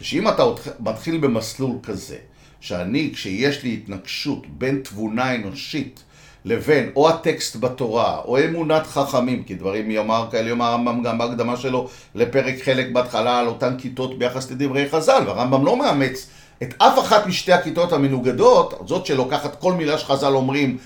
[0.00, 0.44] שאם אתה
[0.80, 2.16] מתחיל במסלול כזה,
[2.60, 6.02] שאני, כשיש לי התנגשות בין תבונה אנושית
[6.44, 11.56] לבין או הטקסט בתורה, או אמונת חכמים, כי דברים יאמר כאלה יאמר הרמב"ם גם בהקדמה
[11.56, 16.26] שלו לפרק חלק בהתחלה על אותן כיתות ביחס לדברי חז"ל, והרמב"ם לא מאמץ
[16.62, 20.76] את אף אחת משתי הכיתות המנוגדות, זאת שלוקחת כל מילה שחז"ל אומרים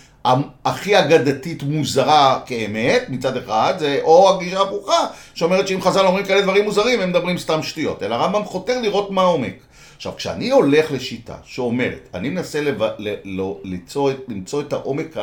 [0.64, 6.42] הכי אגדתית מוזרה כאמת מצד אחד, זה או הגישה הפוכה שאומרת שאם חז"ל אומרים כאלה
[6.42, 9.55] דברים מוזרים הם מדברים סתם שטויות, אלא הרמב"ם חותר לראות מה העומק.
[9.97, 12.83] עכשיו, כשאני הולך לשיטה שאומרת, אני מנסה לב...
[12.83, 13.15] ל...
[13.25, 13.59] לא...
[13.65, 14.13] למצוא...
[14.29, 15.17] למצוא את העומק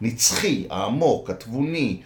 [0.00, 2.00] הנצחי, העמוק, התבוני,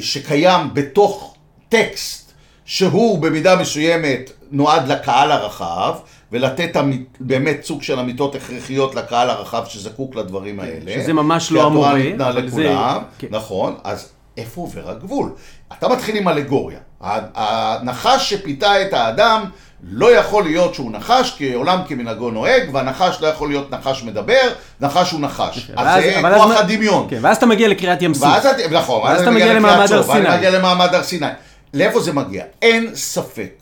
[0.00, 1.34] שקיים בתוך
[1.68, 2.32] טקסט
[2.64, 5.94] שהוא במידה מסוימת נועד לקהל הרחב,
[6.32, 6.76] ולתת
[7.20, 10.92] באמת סוג של אמיתות הכרחיות לקהל הרחב שזקוק לדברים כן, האלה.
[11.02, 11.88] שזה ממש לא המורה.
[11.88, 13.18] שהתורה ניתנה לכולם, זה...
[13.18, 13.26] כן.
[13.30, 15.32] נכון, אז איפה עובר הגבול?
[15.72, 16.78] אתה מתחיל עם אלגוריה.
[17.00, 19.44] הנחש שפיתה את האדם
[19.82, 24.48] לא יכול להיות שהוא נחש, כי עולם כמנהגו נוהג, והנחש לא יכול להיות נחש מדבר,
[24.80, 25.58] נחש הוא נחש.
[25.58, 27.06] כן, אז זה כוח הדמיון.
[27.10, 28.28] כן, ואז אתה מגיע לקריאת ים סוף.
[28.70, 30.28] נכון, ואז אתה מגיע למעמד הר סיני.
[30.28, 31.26] ואז מגיע למעמד הר סיני.
[31.74, 32.44] לאיפה זה מגיע?
[32.62, 33.52] אין ספק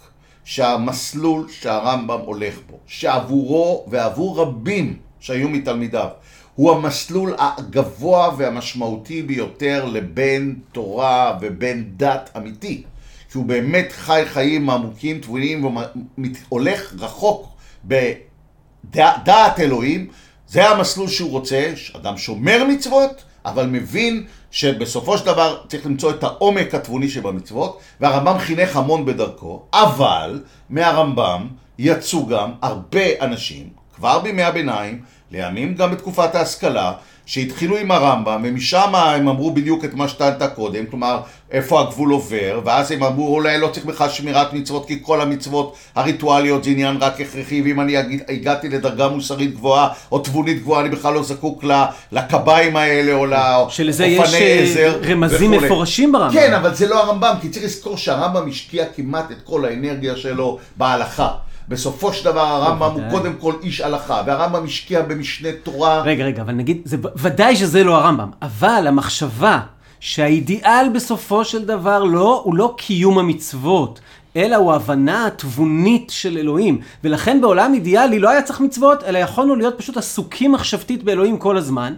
[0.45, 6.09] שהמסלול שהרמב"ם הולך בו, שעבורו ועבור רבים שהיו מתלמידיו,
[6.55, 12.83] הוא המסלול הגבוה והמשמעותי ביותר לבין תורה ובין דת אמיתי.
[13.31, 15.77] כי הוא באמת חי חיים עמוקים, טבולים,
[16.19, 17.49] והולך רחוק
[17.85, 20.09] בדעת אלוהים,
[20.49, 26.23] זה המסלול שהוא רוצה, אדם שומר מצוות, אבל מבין שבסופו של דבר צריך למצוא את
[26.23, 34.43] העומק התבוני שבמצוות, והרמב"ם חינך המון בדרכו, אבל מהרמב"ם יצאו גם הרבה אנשים, כבר בימי
[34.43, 36.93] הביניים, לימים גם בתקופת ההשכלה,
[37.27, 42.61] שהתחילו עם הרמב"ם, ומשם הם אמרו בדיוק את מה שטענת קודם, כלומר, איפה הגבול עובר,
[42.64, 46.97] ואז הם אמרו, אולי לא צריך בכלל שמירת מצוות, כי כל המצוות הריטואליות זה עניין
[47.01, 47.97] רק הכרחי, ואם אני
[48.29, 51.64] הגעתי לדרגה מוסרית גבוהה, או תבונית גבוהה, אני בכלל לא זקוק
[52.12, 54.05] לקביים האלה, או לאופני עזר.
[54.05, 55.66] יש אה, רמזים וכולי.
[55.66, 56.33] מפורשים ברמב"ם.
[56.35, 60.59] כן, אבל זה לא הרמב"ם, כי צריך לזכור שהרמב"ם השקיע כמעט את כל האנרגיה שלו
[60.77, 61.29] בהלכה.
[61.71, 66.03] בסופו של דבר הרמב"ם הוא קודם כל איש הלכה, והרמב"ם השקיע במשנה תורה.
[66.03, 69.61] רגע, רגע, אבל נגיד, זה ודאי שזה לא הרמב"ם, אבל המחשבה
[70.01, 74.01] שהאידיאל בסופו של דבר לא, הוא לא קיום המצוות,
[74.37, 76.81] אלא הוא הבנה התבונית של אלוהים.
[77.05, 81.57] ולכן בעולם אידיאלי לא היה צריך מצוות, אלא יכולנו להיות פשוט עסוקים מחשבתית באלוהים כל
[81.57, 81.95] הזמן.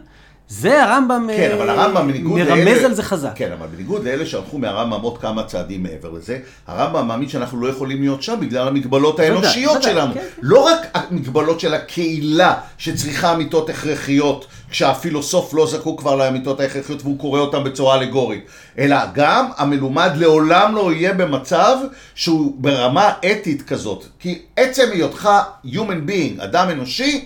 [0.60, 3.32] זה הרמב"ם כן, אבל הרמב"ם בניגוד מרמז לאלה, על זה חזק.
[3.34, 7.68] כן, אבל בניגוד לאלה שהלכו מהרמב"ם עוד כמה צעדים מעבר לזה, הרמב"ם מאמין שאנחנו לא
[7.68, 10.14] יכולים להיות שם בגלל המגבלות האנושיות ודאי, שלנו.
[10.14, 10.26] כן, כן.
[10.42, 17.18] לא רק המגבלות של הקהילה שצריכה אמיתות הכרחיות, כשהפילוסוף לא זקוק כבר לאמיתות ההכרחיות והוא
[17.18, 18.44] קורא אותן בצורה אלגורית,
[18.78, 21.76] אלא גם המלומד לעולם לא יהיה במצב
[22.14, 24.04] שהוא ברמה אתית כזאת.
[24.18, 25.28] כי עצם היותך
[25.66, 27.24] human being, אדם אנושי,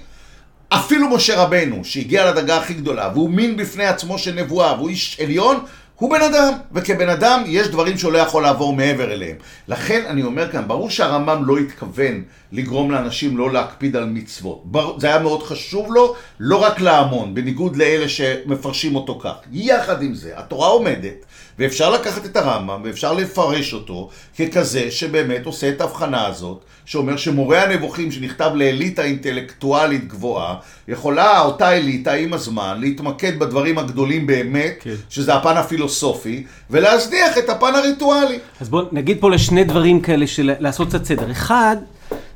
[0.68, 5.20] אפילו משה רבנו, שהגיע לדרגה הכי גדולה, והוא מין בפני עצמו של נבואה, והוא איש
[5.20, 5.60] עליון,
[5.96, 9.36] הוא בן אדם, וכבן אדם יש דברים שהוא לא יכול לעבור מעבר אליהם.
[9.68, 12.22] לכן אני אומר כאן, ברור שהרמב"ם לא התכוון
[12.56, 14.64] לגרום לאנשים לא להקפיד על מצוות.
[14.98, 19.34] זה היה מאוד חשוב לו, לא רק להמון, בניגוד לאלה שמפרשים אותו כך.
[19.52, 21.24] יחד עם זה, התורה עומדת,
[21.58, 27.62] ואפשר לקחת את הרמב"ם, ואפשר לפרש אותו ככזה שבאמת עושה את ההבחנה הזאת, שאומר שמורה
[27.62, 30.54] הנבוכים שנכתב לאליטה אינטלקטואלית גבוהה,
[30.88, 34.94] יכולה אותה אליטה עם הזמן להתמקד בדברים הגדולים באמת, כן.
[35.10, 38.38] שזה הפן הפילוסופי, ולהזניח את הפן הריטואלי.
[38.60, 41.30] אז בואו נגיד פה לשני דברים כאלה של לעשות קצת סדר.
[41.30, 41.76] אחד,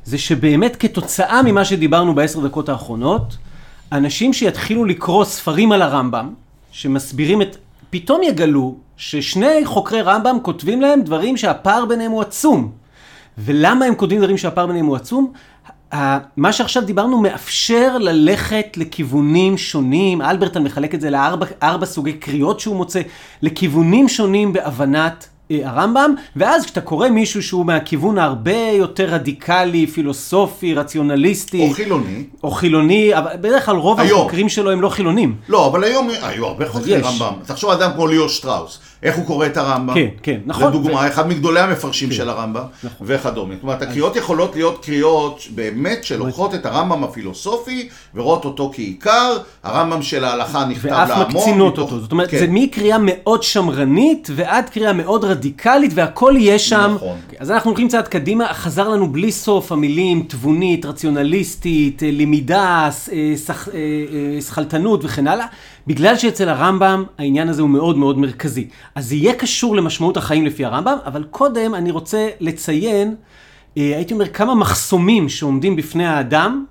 [0.05, 3.37] זה שבאמת כתוצאה ממה שדיברנו בעשר דקות האחרונות,
[3.91, 6.33] אנשים שיתחילו לקרוא ספרים על הרמב"ם,
[6.71, 7.57] שמסבירים את...
[7.89, 12.71] פתאום יגלו ששני חוקרי רמב"ם כותבים להם דברים שהפער ביניהם הוא עצום.
[13.37, 15.33] ולמה הם כותבים דברים שהפער ביניהם הוא עצום?
[16.37, 22.75] מה שעכשיו דיברנו מאפשר ללכת לכיוונים שונים, אלברטן מחלק את זה לארבע סוגי קריאות שהוא
[22.75, 23.01] מוצא,
[23.41, 25.27] לכיוונים שונים בהבנת
[25.63, 31.67] הרמב"ם, ואז כשאתה קורא מישהו שהוא מהכיוון הרבה יותר רדיקלי, פילוסופי, רציונליסטי.
[31.69, 32.23] או חילוני.
[32.43, 34.19] או חילוני, אבל בדרך כלל רוב היום.
[34.19, 35.35] החוקרים שלו הם לא חילונים.
[35.49, 37.33] לא, אבל היום היו הרבה חוקרי רמב"ם.
[37.45, 38.79] תחשוב אדם כמו ליאור שטראוס.
[39.03, 39.93] איך הוא קורא את הרמב"ם.
[39.93, 40.67] כן, כן, נכון.
[40.67, 41.07] לדוגמה, ו...
[41.07, 43.07] אחד מגדולי המפרשים כן, של הרמב"ם, נכון.
[43.09, 43.53] וכדומה.
[43.53, 44.15] זאת אומרת, הקריאות.
[44.15, 50.87] יכולות להיות קריאות באמת שלוקחות את הרמב"ם הפילוסופי, ורואות אותו כעיקר, הרמב"ם של ההלכה נכתב
[50.87, 51.17] לעמוד.
[51.17, 51.91] ואף מקצינות מתוך...
[51.91, 52.01] אותו.
[52.01, 52.39] זאת אומרת, כן.
[52.39, 56.91] זה מקריאה מאוד שמרנית, ועד קריאה מאוד רדיקלית, והכל יהיה שם.
[56.95, 57.17] נכון.
[57.39, 63.33] אז אנחנו הולכים צעד קדימה, חזר לנו בלי סוף המילים תבונית, רציונליסטית, אה, למידה, אה,
[63.73, 65.45] אה, שכלתנות וכן הלאה.
[65.87, 68.67] בגלל שאצל הרמב"ם העניין הזה הוא מאוד מאוד מרכזי.
[68.95, 73.15] אז זה יהיה קשור למשמעות החיים לפי הרמב"ם, אבל קודם אני רוצה לציין,
[73.77, 76.65] אה, הייתי אומר, כמה מחסומים שעומדים בפני האדם,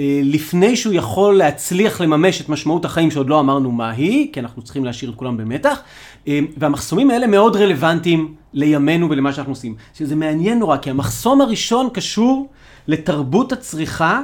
[0.00, 4.40] אה, לפני שהוא יכול להצליח לממש את משמעות החיים שעוד לא אמרנו מה היא, כי
[4.40, 5.80] אנחנו צריכים להשאיר את כולם במתח,
[6.28, 9.74] אה, והמחסומים האלה מאוד רלוונטיים לימינו ולמה שאנחנו עושים.
[9.94, 12.48] שזה מעניין נורא, כי המחסום הראשון קשור
[12.88, 14.20] לתרבות הצריכה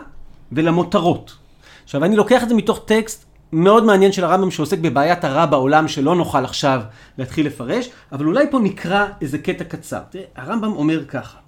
[0.53, 1.37] ולמותרות.
[1.85, 5.89] עכשיו, אני לוקח את זה מתוך טקסט מאוד מעניין של הרמב"ם שעוסק בבעיית הרע בעולם
[5.89, 6.81] שלא נוכל עכשיו
[7.19, 10.01] להתחיל לפרש, אבל אולי פה נקרא איזה קטע קצר.
[10.11, 11.39] תראה, הרמב"ם אומר ככה: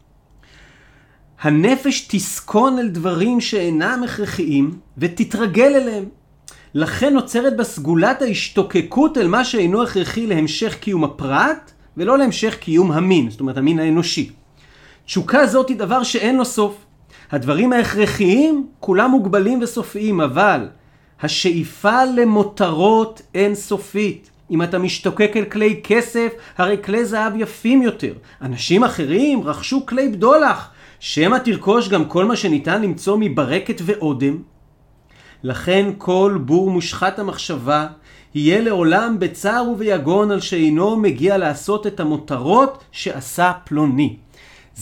[1.40, 6.04] הנפש תסכון אל דברים שאינם הכרחיים ותתרגל אליהם.
[6.74, 12.92] לכן נוצרת בה סגולת ההשתוקקות אל מה שאינו הכרחי להמשך קיום הפרט ולא להמשך קיום
[12.92, 14.30] המין, זאת אומרת המין האנושי.
[15.06, 16.76] תשוקה זאת היא דבר שאין לו סוף.
[17.30, 20.68] הדברים ההכרחיים כולם מוגבלים וסופיים, אבל
[21.22, 24.30] השאיפה למותרות אינסופית.
[24.50, 28.12] אם אתה משתוקק אל כלי כסף, הרי כלי זהב יפים יותר.
[28.42, 34.38] אנשים אחרים רכשו כלי בדולח, שמא תרכוש גם כל מה שניתן למצוא מברקת ואודם.
[35.42, 37.86] לכן כל בור מושחת המחשבה
[38.34, 44.16] יהיה לעולם בצער וביגון על שאינו מגיע לעשות את המותרות שעשה פלוני.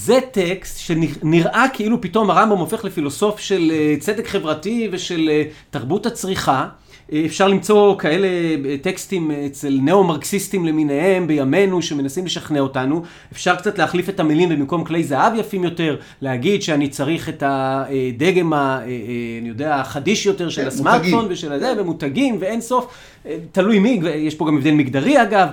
[0.05, 6.07] זה טקסט שנראה כאילו פתאום הרמב"ם הופך לפילוסוף של אה, צדק חברתי ושל אה, תרבות
[6.07, 6.69] הצריכה.
[7.13, 8.29] אה, אפשר למצוא כאלה
[8.83, 13.03] טקסטים אצל ניאו-מרקסיסטים למיניהם בימינו שמנסים לשכנע אותנו.
[13.33, 18.53] אפשר קצת להחליף את המילים ובמקום כלי זהב יפים יותר, להגיד שאני צריך את הדגם,
[18.53, 18.81] ה,
[19.41, 22.87] אני יודע, החדיש יותר של הסמארטפון ושל הזה, ומותגים ואין סוף.
[23.53, 25.49] תלוי מי, יש פה גם הבדל מגדרי אגב.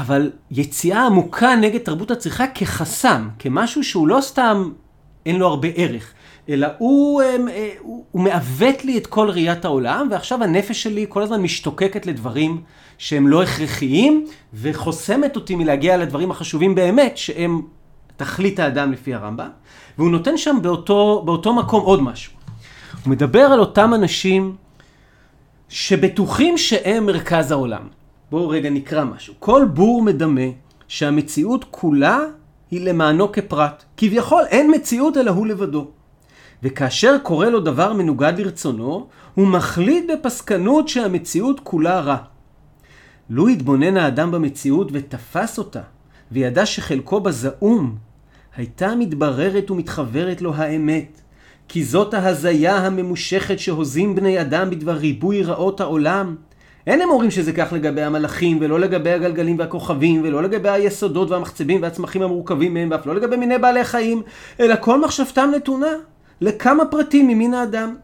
[0.00, 4.70] אבל יציאה עמוקה נגד תרבות הצריכה כחסם, כמשהו שהוא לא סתם
[5.26, 6.12] אין לו הרבה ערך,
[6.48, 7.36] אלא הוא, אה,
[7.78, 12.62] הוא, הוא מעוות לי את כל ראיית העולם, ועכשיו הנפש שלי כל הזמן משתוקקת לדברים
[12.98, 17.62] שהם לא הכרחיים, וחוסמת אותי מלהגיע לדברים החשובים באמת, שהם
[18.16, 19.50] תכלית האדם לפי הרמב"ם,
[19.98, 22.32] והוא נותן שם באותו, באותו מקום עוד משהו.
[23.04, 24.56] הוא מדבר על אותם אנשים
[25.68, 27.97] שבטוחים שהם מרכז העולם.
[28.30, 29.34] בואו רגע נקרא משהו.
[29.38, 30.40] כל בור מדמה
[30.88, 32.20] שהמציאות כולה
[32.70, 33.84] היא למענו כפרט.
[33.96, 35.88] כביכול אין מציאות אלא הוא לבדו.
[36.62, 42.16] וכאשר קורה לו דבר מנוגד לרצונו, הוא מחליט בפסקנות שהמציאות כולה רע.
[43.30, 45.80] לו התבונן האדם במציאות ותפס אותה,
[46.32, 47.96] וידע שחלקו בה זעום,
[48.56, 51.20] הייתה מתבררת ומתחוורת לו האמת.
[51.68, 56.36] כי זאת ההזיה הממושכת שהוזים בני אדם בדבר ריבוי רעות העולם,
[56.88, 61.82] אין הם אומרים שזה כך לגבי המלאכים, ולא לגבי הגלגלים והכוכבים, ולא לגבי היסודות והמחצבים
[61.82, 64.22] והצמחים המורכבים מהם, ואף לא לגבי מיני בעלי חיים,
[64.60, 65.92] אלא כל מחשבתם נתונה
[66.40, 67.96] לכמה פרטים ממין האדם.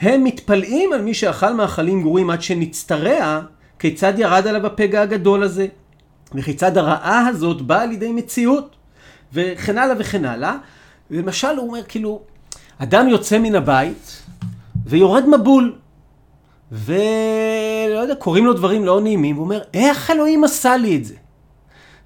[0.00, 3.40] הם מתפלאים על מי שאכל מאכלים גרועים עד שנצטרע,
[3.78, 5.66] כיצד ירד עליו הפגע הגדול הזה,
[6.34, 8.76] וכיצד הרעה הזאת באה לידי מציאות,
[9.32, 10.56] וכן הלאה וכן הלאה.
[11.10, 12.20] למשל הוא אומר כאילו,
[12.78, 14.22] אדם יוצא מן הבית
[14.86, 15.74] ויורד מבול.
[16.72, 21.14] ולא יודע, קוראים לו דברים לא נעימים, והוא אומר, איך אלוהים עשה לי את זה?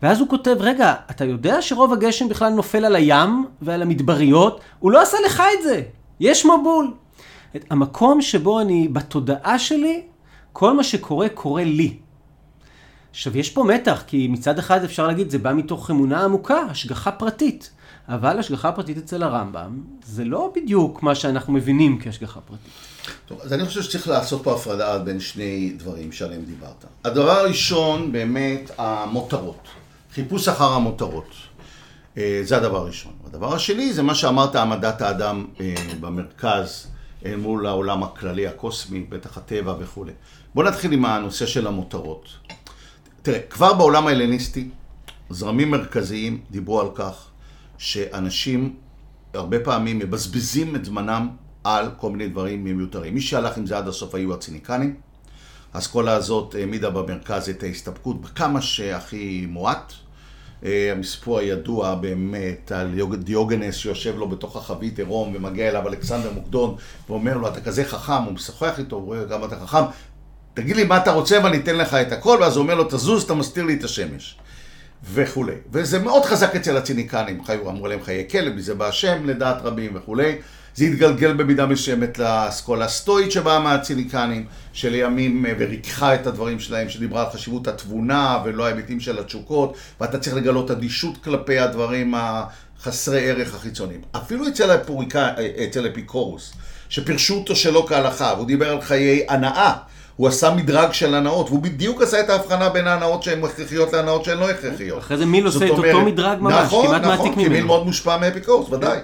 [0.02, 4.60] ואז הוא כותב, רגע, אתה יודע שרוב הגשם בכלל נופל על הים ועל המדבריות?
[4.78, 5.82] הוא לא עשה לך את זה,
[6.20, 6.94] יש מבול.
[7.56, 10.02] את המקום שבו אני, בתודעה שלי,
[10.52, 11.96] כל מה שקורה, קורה לי.
[13.10, 17.12] עכשיו, יש פה מתח, כי מצד אחד אפשר להגיד, זה בא מתוך אמונה עמוקה, השגחה
[17.12, 17.70] פרטית.
[18.10, 22.72] אבל השגחה פרטית אצל הרמב"ם, זה לא בדיוק מה שאנחנו מבינים כהשגחה פרטית.
[23.26, 26.84] טוב, אז אני חושב שצריך לעשות פה הפרדה בין שני דברים שעליהם דיברת.
[27.04, 29.68] הדבר הראשון, באמת, המותרות.
[30.12, 31.30] חיפוש אחר המותרות.
[32.18, 33.12] אה, זה הדבר הראשון.
[33.26, 36.86] הדבר השני זה מה שאמרת, העמדת האדם אה, במרכז
[37.26, 40.12] אל מול העולם הכללי, הקוסמי, בטח הטבע וכולי.
[40.54, 42.28] בואו נתחיל עם הנושא של המותרות.
[43.22, 44.68] תראה, כבר בעולם ההלניסטי,
[45.30, 47.29] זרמים מרכזיים דיברו על כך
[47.80, 48.74] שאנשים
[49.34, 51.28] הרבה פעמים מבזבזים את זמנם
[51.64, 53.14] על כל מיני דברים מיותרים.
[53.14, 54.94] מי שהלך עם זה עד הסוף היו הציניקנים.
[55.74, 59.92] האסכולה הזאת העמידה במרכז את ההסתפקות בכמה שהכי מועט.
[60.64, 66.76] אה, המספור הידוע באמת על דיוגנס שיושב לו בתוך החבית עירום ומגיע אליו אלכסנדר מוקדון
[67.08, 69.82] ואומר לו אתה כזה חכם, הוא משוחח איתו, הוא רואה כמה אתה חכם,
[70.54, 73.22] תגיד לי מה אתה רוצה ואני אתן לך את הכל ואז הוא אומר לו תזוז,
[73.22, 74.39] אתה מסתיר לי את השמש
[75.12, 75.54] וכולי.
[75.72, 80.36] וזה מאוד חזק אצל הציניקנים, אמרו להם חיי כלב, מזה בא השם לדעת רבים וכולי.
[80.74, 87.24] זה התגלגל במידה מסוימת לאסכולה הסטואית שבאה מהציניקנים, שלימים אה, וריככה את הדברים שלהם, שדיברה
[87.24, 93.54] על חשיבות התבונה ולא ההיבטים של התשוקות, ואתה צריך לגלות אדישות כלפי הדברים החסרי ערך
[93.54, 94.00] החיצוניים.
[94.16, 96.52] אפילו אצל, הפוריקה, אה, אצל אפיקורוס,
[96.88, 99.72] שפירשו אותו שלא כהלכה, והוא דיבר על חיי הנאה.
[100.16, 104.24] הוא עשה מדרג של הנאות, והוא בדיוק עשה את ההבחנה בין ההנאות שהן הכרחיות להנאות
[104.24, 104.98] שהן לא הכרחיות.
[104.98, 107.24] אחרי זה מיל עושה את אותו מדרג ממש, נכון, כמעט נכון, מעתיק ממנו.
[107.24, 108.98] נכון, נכון, כי מיל מאוד מושפע מאפיקורוס, ודאי.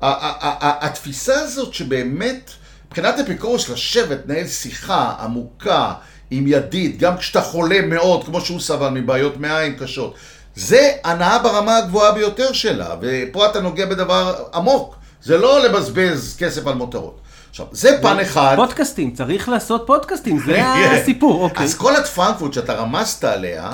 [0.00, 2.50] התפיסה הזאת שבאמת,
[2.86, 5.92] מבחינת אפיקורוס, לשבת, לנהל שיחה עמוקה
[6.30, 10.14] עם ידיד, גם כשאתה חולה מאוד, כמו שהוא סבל מבעיות מעיים קשות,
[10.54, 14.96] זה הנאה ברמה הגבוהה ביותר שלה, ופה אתה נוגע בדבר עמוק.
[15.22, 17.20] זה לא לבזבז כסף על מותרות.
[17.56, 18.56] עכשיו, זה פן אחד.
[18.56, 21.64] פודקאסטים, צריך לעשות פודקאסטים, זה הסיפור, אוקיי.
[21.64, 23.70] אז כל הפרנקפורט שאתה רמזת עליה,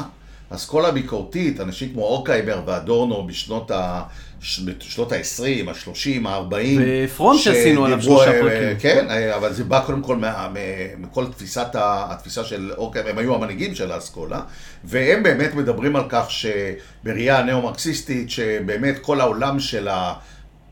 [0.51, 4.03] אסכולה ביקורתית, אנשים כמו אורקהייבר ואדורנו בשנות ה...
[4.65, 6.55] בשנות ה-20, ה-30, ה-40.
[6.81, 8.79] ופרונט שעשינו עליו שלושה פרקים.
[8.79, 10.19] כן, אבל זה בא קודם כל
[10.99, 14.41] מכל תפיסת, התפיסה של אורקהייבר, הם היו המנהיגים של האסכולה,
[14.85, 20.15] והם באמת מדברים על כך שבראייה הנאו-מרקסיסטית, שבאמת כל העולם של ה...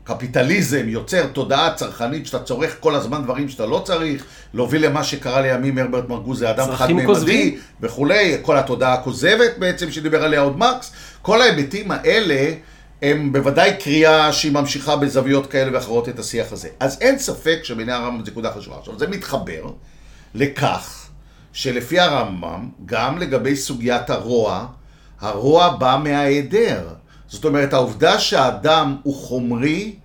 [0.03, 5.41] קפיטליזם יוצר תודעה צרכנית שאתה צורך כל הזמן דברים שאתה לא צריך, להוביל למה שקרה
[5.41, 11.41] לימים הרברט מרגוז, אדם חד-ממדי וכולי, כל התודעה הכוזבת בעצם שדיבר עליה עוד מקס, כל
[11.41, 12.53] ההיבטים האלה
[13.01, 16.69] הם בוודאי קריאה שהיא ממשיכה בזוויות כאלה ואחרות את השיח הזה.
[16.79, 18.77] אז אין ספק שבעיני הרמב"ם זה נקודה חשובה.
[18.77, 19.63] עכשיו זה מתחבר
[20.35, 21.07] לכך
[21.53, 24.65] שלפי הרמב"ם, גם לגבי סוגיית הרוע,
[25.21, 26.87] הרוע בא מההיעדר.
[27.31, 29.95] זאת אומרת, העובדה שהאדם הוא חומרי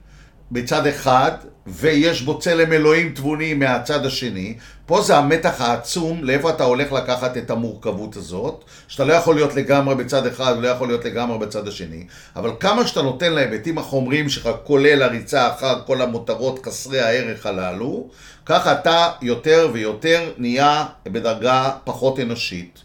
[0.53, 1.33] בצד אחד,
[1.67, 4.55] ויש בו צלם אלוהים תבוני מהצד השני,
[4.87, 9.55] פה זה המתח העצום לאיפה אתה הולך לקחת את המורכבות הזאת, שאתה לא יכול להיות
[9.55, 14.29] לגמרי בצד אחד ולא יכול להיות לגמרי בצד השני, אבל כמה שאתה נותן להיבטים החומריים
[14.29, 18.09] שלך, כולל הריצה אחר כל המותרות חסרי הערך הללו,
[18.47, 22.79] ככה אתה יותר ויותר נהיה בדרגה פחות אנושית.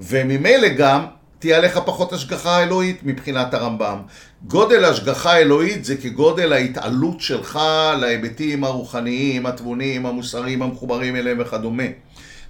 [0.00, 1.06] וממילא גם
[1.46, 3.98] תהיה עליך פחות השגחה אלוהית מבחינת הרמב"ם.
[4.46, 7.60] גודל השגחה האלוהית זה כגודל ההתעלות שלך
[8.00, 11.82] להיבטים הרוחניים, התבוניים, המוסריים, המחוברים אליהם וכדומה.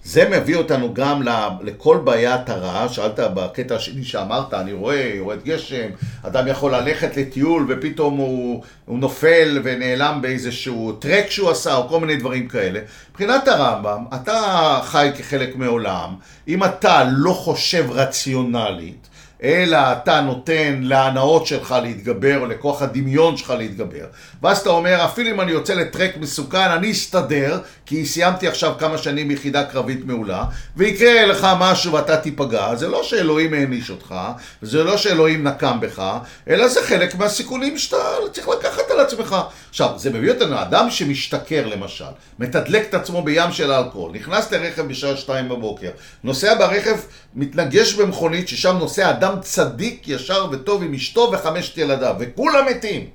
[0.06, 1.22] זה מביא אותנו גם
[1.62, 5.88] לכל בעיית הרע, שאלת בקטע השני שאמרת, אני רואה, יורד גשם,
[6.22, 12.00] אדם יכול ללכת לטיול ופתאום הוא, הוא נופל ונעלם באיזשהו טרק שהוא עשה או כל
[12.00, 12.80] מיני דברים כאלה.
[13.10, 16.14] מבחינת הרמב"ם, אתה חי כחלק מעולם,
[16.48, 19.08] אם אתה לא חושב רציונלית,
[19.42, 24.04] אלא אתה נותן להנאות שלך להתגבר, או לכוח הדמיון שלך להתגבר.
[24.42, 28.98] ואז אתה אומר, אפילו אם אני יוצא לטרק מסוכן, אני אסתדר, כי סיימתי עכשיו כמה
[28.98, 30.44] שנים יחידה קרבית מעולה,
[30.76, 32.74] ויקרה לך משהו ואתה תיפגע.
[32.74, 34.14] זה לא שאלוהים העניש אותך,
[34.62, 36.02] וזה לא שאלוהים נקם בך,
[36.48, 37.96] אלא זה חלק מהסיכונים שאתה
[38.32, 39.36] צריך לקחת על עצמך.
[39.70, 42.04] עכשיו, זה מביא אותנו, אדם שמשתכר למשל,
[42.38, 45.90] מתדלק את עצמו בים של אלכוהול, נכנס לרכב בשעה שתיים בבוקר,
[46.24, 46.96] נוסע ברכב,
[47.34, 53.06] מתנגש במכונית, ששם נוסע אדם צדיק, ישר וטוב עם אשתו וחמשת ילדיו, וכולם מתים.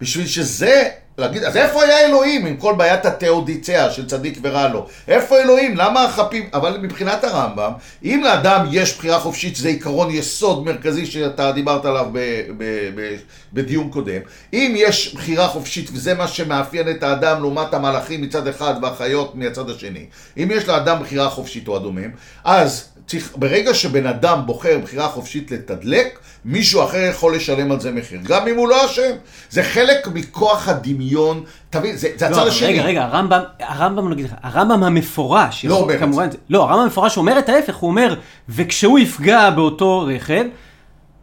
[0.00, 4.86] בשביל שזה להגיד, אז איפה היה אלוהים עם כל בעיית התאודיציה של צדיק ורע לו?
[5.08, 5.76] איפה אלוהים?
[5.76, 6.48] למה החפים...
[6.54, 7.72] אבל מבחינת הרמב"ם,
[8.04, 12.18] אם לאדם יש בחירה חופשית, זה עיקרון יסוד מרכזי שאתה דיברת עליו ב,
[12.58, 12.64] ב,
[12.94, 13.16] ב,
[13.52, 14.20] בדיון קודם,
[14.52, 19.70] אם יש בחירה חופשית וזה מה שמאפיין את האדם לעומת המלאכים מצד אחד והחיות מהצד
[19.70, 20.06] השני,
[20.36, 22.10] אם יש לאדם בחירה חופשית או הדומם,
[22.44, 26.06] אז צריך, ברגע שבן אדם בוחר בחירה חופשית לתדלק,
[26.44, 29.10] מישהו אחר יכול לשלם על זה מחיר, גם אם הוא לא אשם.
[29.50, 32.68] זה חלק מכוח הדמיון, תבין, זה, זה לא, הצד השני.
[32.68, 37.16] רגע, רגע, הרמב"ם, הרמב"ם, נגיד לך, הרמב"ם המפורש, לא אומר את כמובן, לא, הרמב"ם המפורש
[37.16, 38.14] אומר את ההפך, הוא אומר,
[38.48, 40.44] וכשהוא יפגע באותו רכב,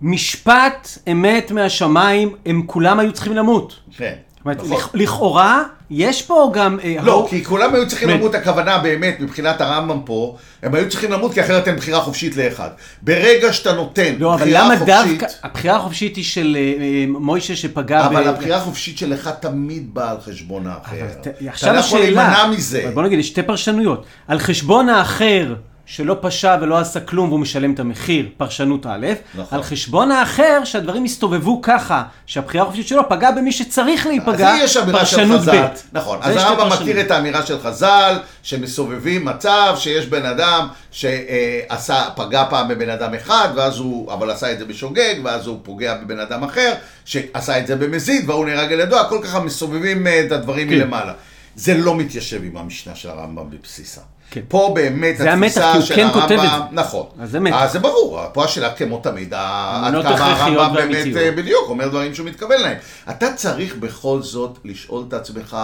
[0.01, 3.79] משפט אמת מהשמיים, הם כולם היו צריכים למות.
[3.97, 4.71] כן, זאת אומרת, נכון.
[4.77, 5.63] לכ- לכאורה,
[5.95, 6.79] יש פה גם...
[6.83, 8.09] אה, לא, כי כולם היו צריכים.
[8.09, 12.35] למות, הכוונה באמת, מבחינת הרמב"ם פה, הם היו צריכים למות כי אחרת אין בחירה חופשית
[12.35, 12.69] לאחד.
[13.01, 17.05] ברגע שאתה נותן לא, אבל בחירה למה חופשית, דווקא, הבחירה החופשית היא של אה, אה,
[17.07, 18.27] מוישה שפגע אבל ב...
[18.27, 20.95] הבחירה החופשית שלך תמיד באה על חשבון האחר.
[20.95, 22.83] אבל אתה עכשיו לא יכול השאלה, להימנע מזה.
[22.83, 24.05] אבל בוא נגיד, יש שתי פרשנויות.
[24.27, 25.53] על חשבון האחר
[25.85, 29.57] שלא פשע ולא עשה כלום והוא משלם את המחיר, פרשנות א', נכון.
[29.57, 34.53] על חשבון האחר שהדברים הסתובבו ככה, שהבחירה החופשית שלו פגעה במי שצריך להיפגע,
[34.91, 35.51] פרשנות חז"ל.
[35.51, 35.67] ב'.
[35.91, 36.81] נכון, אז שתי הרמב"ם פרשנויות.
[36.81, 43.13] מכיר את האמירה של חז"ל, שמסובבים מצב שיש בן אדם שעשה, פגע פעם בבן אדם
[43.13, 46.73] אחד, ואז הוא, אבל עשה את זה בשוגג, ואז הוא פוגע בבן אדם אחר,
[47.05, 50.75] שעשה את זה במזיד, והוא נהרג על ידו, הכל ככה מסובבים אה, את הדברים כן.
[50.75, 51.13] מלמעלה.
[51.55, 54.01] זה לא מתיישב עם המשנה של הרמב"ם בבסיסה.
[54.33, 54.41] כן.
[54.47, 56.81] פה באמת זה המתח, התפיסה כי הוא של כן כותב את הרמב"ם, זה.
[56.81, 57.05] נכון.
[57.19, 57.55] אז זה מתח.
[57.59, 61.17] אז זה ברור, פה השאלה כמו תמיד, עד אמונות כמה הרמב"ם באמת.
[61.17, 62.77] אה, בדיוק אומר דברים שהוא מתכוון להם.
[63.09, 65.57] אתה צריך בכל זאת לשאול את עצמך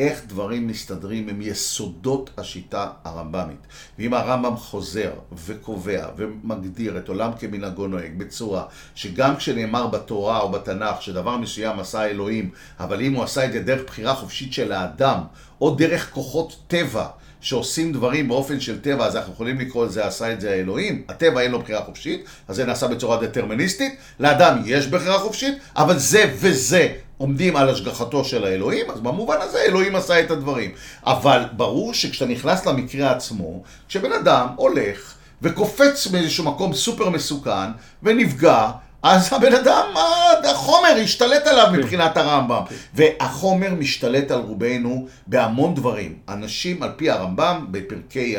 [0.00, 3.66] איך דברים מסתדרים עם יסודות השיטה הרמב"מית.
[3.98, 5.10] ואם הרמב"ם חוזר
[5.46, 8.64] וקובע ומגדיר את עולם כמנהגו נוהג בצורה
[8.94, 12.50] שגם כשנאמר בתורה או בתנ"ך שדבר מסוים עשה אלוהים,
[12.80, 15.20] אבל אם הוא עשה את זה דרך בחירה חופשית של האדם,
[15.60, 17.06] או דרך כוחות טבע,
[17.44, 21.02] שעושים דברים באופן של טבע, אז אנחנו יכולים לקרוא לזה עשה את זה האלוהים.
[21.08, 23.96] הטבע אין לו בחירה חופשית, אז זה נעשה בצורה דטרמיניסטית.
[24.20, 26.88] לאדם יש בחירה חופשית, אבל זה וזה
[27.18, 30.70] עומדים על השגחתו של האלוהים, אז במובן הזה אלוהים עשה את הדברים.
[31.06, 37.70] אבל ברור שכשאתה נכנס למקרה עצמו, כשבן אדם הולך וקופץ מאיזשהו מקום סופר מסוכן
[38.02, 38.70] ונפגע,
[39.04, 42.62] אז הבן אדם, ה- החומר השתלט עליו מבחינת הרמב"ם.
[42.94, 46.16] והחומר משתלט על רובנו בהמון דברים.
[46.28, 48.34] אנשים, על פי הרמב"ם, בפרקי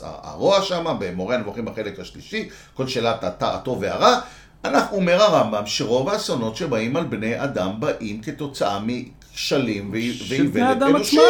[0.00, 4.18] הרוע שם, במורה הנבוכים בחלק השלישי, כל שאלת הט- הטוב והרע,
[4.64, 10.82] אנחנו אומר הרמב"ם שרוב האסונות שבאים על בני אדם באים כתוצאה מכשלים ואי- של ואיוולת
[10.82, 11.20] אנושית.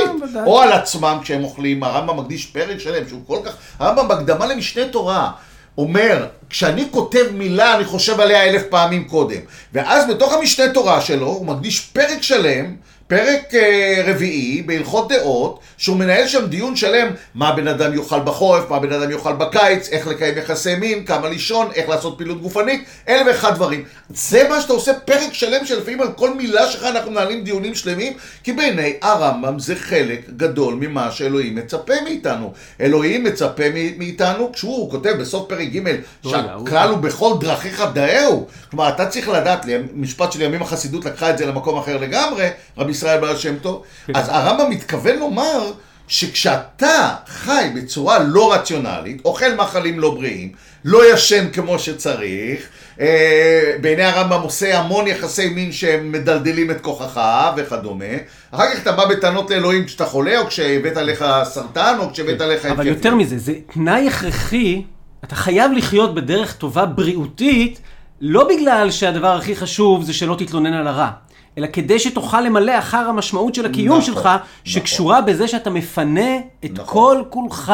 [0.46, 3.52] או על עצמם כשהם אוכלים, הרמב"ם מקדיש פרק שלם שהוא כל כך...
[3.78, 5.30] הרמב"ם בהקדמה למשנה תורה
[5.78, 9.40] אומר, כשאני כותב מילה אני חושב עליה אלף פעמים קודם.
[9.72, 12.74] ואז בתוך המשנה תורה שלו הוא מקדיש פרק שלם,
[13.08, 18.70] פרק אה, רביעי בהלכות דעות, שהוא מנהל שם דיון שלם מה בן אדם יאכל בחורף,
[18.70, 22.84] מה בן אדם יאכל בקיץ, איך לקיים יחסי מין, כמה לישון, איך לעשות פעילות גופנית,
[23.08, 23.84] אלף ואחד דברים.
[24.08, 28.12] זה מה שאתה עושה פרק שלם שלפעמים על כל מילה שלך אנחנו מנהלים דיונים שלמים,
[28.44, 32.52] כי בעיני הרמב"ם זה חלק גדול ממה שאלוהים מצפה מאיתנו.
[32.80, 33.64] אלוהים מצפה
[33.98, 38.46] מאיתנו, כשהוא כותב בסוף פרק ג' רגע, שהכלל הוא בכל דרכיך דאהו.
[38.70, 42.48] כלומר, אתה צריך לדעת, משפט של ימים החסידות לקחה את זה למקום אחר לגמרי,
[42.78, 43.82] רבי ישראל בעל שם טוב.
[44.14, 45.72] אז הרמב"ם מתכוון לומר
[46.08, 50.52] שכשאתה חי בצורה לא רציונלית, אוכל מאכלים לא בריאים,
[50.84, 52.68] לא ישן כמו שצריך,
[53.00, 57.20] אה, בעיני הרמב"ם עושה המון יחסי מין שהם מדלדלים את כוחך
[57.56, 58.04] וכדומה,
[58.50, 62.66] אחר כך אתה בא בטענות לאלוהים כשאתה חולה, או כשהבאת עליך סרטן, או כשהבאת עליך
[62.66, 64.82] אבל יותר מזה, זה תנאי הכרחי,
[65.24, 67.80] אתה חייב לחיות בדרך טובה בריאותית,
[68.20, 71.10] לא בגלל שהדבר הכי חשוב זה שלא תתלונן על הרע,
[71.58, 74.38] אלא כדי שתוכל למלא אחר המשמעות של הקיום נכון, שלך, נכון.
[74.64, 76.86] שקשורה בזה שאתה מפנה את נכון.
[76.86, 77.72] כל כולך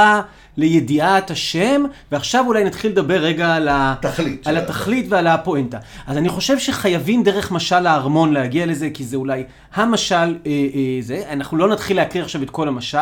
[0.57, 3.95] לידיעת השם, ועכשיו אולי נתחיל לדבר רגע על, ה...
[4.01, 5.79] תכלית על התכלית ועל הפואנטה.
[6.07, 10.99] אז אני חושב שחייבים דרך משל הארמון להגיע לזה, כי זה אולי המשל, אה, אה,
[11.01, 11.23] זה.
[11.31, 12.99] אנחנו לא נתחיל להקריא עכשיו את כל המשל.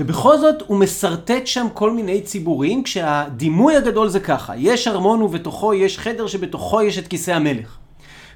[0.00, 5.74] ובכל זאת הוא משרטט שם כל מיני ציבורים, כשהדימוי הגדול זה ככה, יש ארמון ובתוכו
[5.74, 7.79] יש חדר שבתוכו יש את כיסא המלך.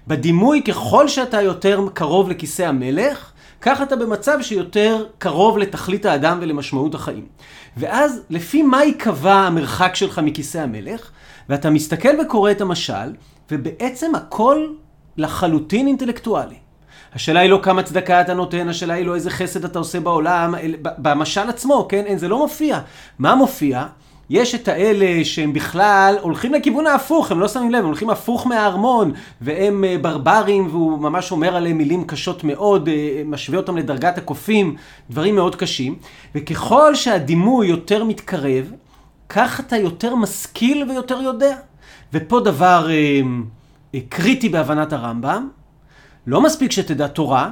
[0.07, 6.95] בדימוי, ככל שאתה יותר קרוב לכיסא המלך, כך אתה במצב שיותר קרוב לתכלית האדם ולמשמעות
[6.95, 7.27] החיים.
[7.77, 11.11] ואז, לפי מה ייקבע המרחק שלך מכיסא המלך,
[11.49, 13.13] ואתה מסתכל וקורא את המשל,
[13.51, 14.67] ובעצם הכל
[15.17, 16.57] לחלוטין אינטלקטואלי.
[17.15, 20.55] השאלה היא לא כמה צדקה אתה נותן, השאלה היא לא איזה חסד אתה עושה בעולם,
[20.83, 22.05] במשל עצמו, כן?
[22.07, 22.81] אין, זה לא מופיע.
[23.19, 23.87] מה מופיע?
[24.31, 28.47] יש את האלה שהם בכלל הולכים לכיוון ההפוך, הם לא שמים לב, הם הולכים הפוך
[28.47, 34.19] מהארמון, והם אה, ברברים, והוא ממש אומר עליהם מילים קשות מאוד, אה, משווה אותם לדרגת
[34.19, 34.77] הקופים,
[35.11, 35.97] דברים מאוד קשים.
[36.35, 38.73] וככל שהדימוי יותר מתקרב,
[39.29, 41.57] כך אתה יותר משכיל ויותר יודע.
[42.13, 45.49] ופה דבר אה, קריטי בהבנת הרמב"ם,
[46.27, 47.51] לא מספיק שתדע תורה,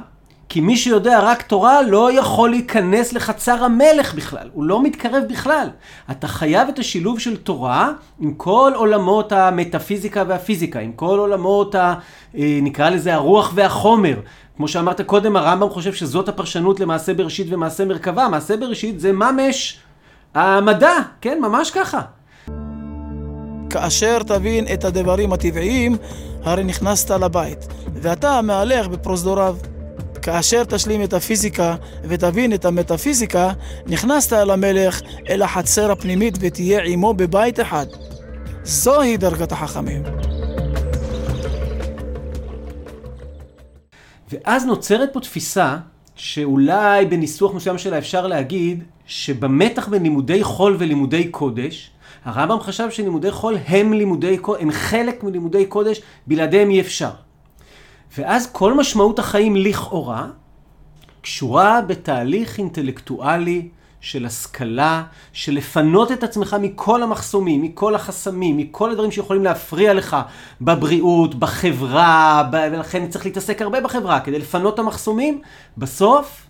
[0.53, 5.67] כי מי שיודע רק תורה לא יכול להיכנס לחצר המלך בכלל, הוא לא מתקרב בכלל.
[6.11, 11.93] אתה חייב את השילוב של תורה עם כל עולמות המטאפיזיקה והפיזיקה, עם כל עולמות, ה,
[12.37, 14.19] אה, נקרא לזה הרוח והחומר.
[14.57, 18.27] כמו שאמרת קודם, הרמב"ם חושב שזאת הפרשנות למעשה בראשית ומעשה מרכבה.
[18.27, 19.79] מעשה בראשית זה ממש
[20.35, 22.01] המדע, כן, ממש ככה.
[23.69, 25.97] כאשר תבין את הדברים הטבעיים,
[26.43, 29.55] הרי נכנסת לבית, ואתה מהלך בפרוזדוריו.
[30.23, 33.51] כאשר תשלים את הפיזיקה ותבין את המטאפיזיקה,
[33.87, 37.85] נכנסת אל המלך, אל החצר הפנימית ותהיה עמו בבית אחד.
[38.63, 40.03] זוהי דרגת החכמים.
[44.31, 45.77] ואז נוצרת פה תפיסה
[46.15, 51.91] שאולי בניסוח מסוים שלה אפשר להגיד שבמתח בין לימודי חול ולימודי קודש,
[52.25, 57.22] הרמב"ם חשב שלימודי חול הם לימודי קודש, הם חלק מלימודי קודש, בלעדיהם אי אפשר.
[58.17, 60.27] ואז כל משמעות החיים לכאורה
[61.21, 63.67] קשורה בתהליך אינטלקטואלי
[64.01, 65.03] של השכלה,
[65.33, 70.17] של לפנות את עצמך מכל המחסומים, מכל החסמים, מכל הדברים שיכולים להפריע לך
[70.61, 72.67] בבריאות, בחברה, ב...
[72.71, 75.41] ולכן צריך להתעסק הרבה בחברה כדי לפנות את המחסומים.
[75.77, 76.45] בסוף,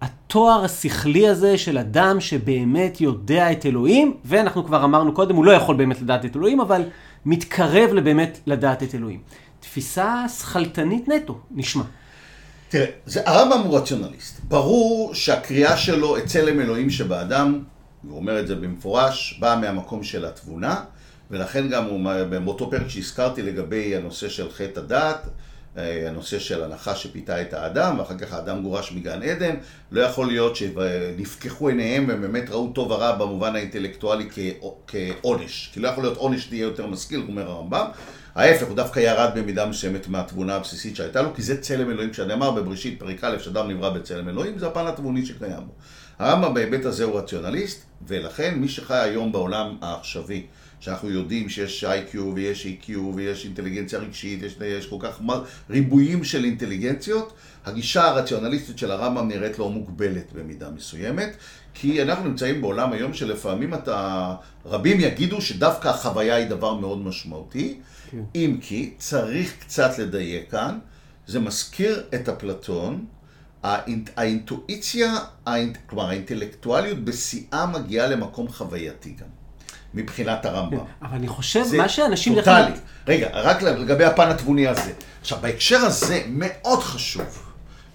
[0.00, 5.52] התואר השכלי הזה של אדם שבאמת יודע את אלוהים, ואנחנו כבר אמרנו קודם, הוא לא
[5.52, 6.82] יכול באמת לדעת את אלוהים, אבל
[7.26, 9.20] מתקרב לבאמת לדעת את אלוהים.
[9.62, 11.82] תפיסה שכלתנית נטו, נשמע.
[12.68, 14.40] תראה, זה הרמב"ם הוא רציונליסט.
[14.48, 17.64] ברור שהקריאה שלו את צלם אלוהים שבאדם,
[18.08, 20.84] הוא אומר את זה במפורש, באה מהמקום של התבונה,
[21.30, 22.00] ולכן גם הוא,
[22.44, 25.26] באותו פרק שהזכרתי לגבי הנושא של חטא הדעת,
[25.76, 29.56] הנושא של הנחה שפיתה את האדם, ואחר כך האדם גורש מגן עדן,
[29.90, 34.28] לא יכול להיות שנפקחו עיניהם והם באמת ראו טוב ורע במובן האינטלקטואלי
[34.86, 35.70] כעונש.
[35.72, 37.86] כי לא יכול להיות עונש תהיה יותר משכיל, אומר הרמב"ם.
[38.34, 42.32] ההפך, הוא דווקא ירד במידה מסוימת מהתבונה הבסיסית שהייתה לו, כי זה צלם אלוהים, כשאני
[42.32, 45.72] אמר בבראשית פרק א', שאדם נברא בצלם אלוהים, זה הפן התבוני שקיים בו.
[46.18, 50.46] הרמב"ם בהיבט הזה הוא רציונליסט, ולכן מי שחי היום בעולם העכשווי,
[50.82, 55.20] שאנחנו יודעים שיש איי-Q ויש EQ ויש אינטליגנציה רגשית, יש, יש כל כך
[55.70, 57.32] ריבועים של אינטליגנציות,
[57.64, 61.36] הגישה הרציונליסטית של הרמב"ם נראית לא מוגבלת במידה מסוימת,
[61.74, 64.34] כי אנחנו נמצאים בעולם היום שלפעמים אתה,
[64.66, 67.78] רבים יגידו שדווקא החוויה היא דבר מאוד משמעותי,
[68.10, 68.22] כן.
[68.34, 70.78] אם כי צריך קצת לדייק כאן,
[71.26, 73.04] זה מזכיר את אפלטון,
[73.62, 75.14] האינט, האינטואיציה,
[75.46, 79.41] האינט, כלומר האינטלקטואליות בשיאה מגיעה למקום חווייתי גם.
[79.94, 80.78] מבחינת הרמב"ם.
[80.78, 82.34] כן, אבל אני חושב, מה שאנשים...
[82.34, 82.72] טוטאלי.
[83.08, 84.92] רגע, רק לגבי הפן התבוני הזה.
[85.20, 87.42] עכשיו, בהקשר הזה מאוד חשוב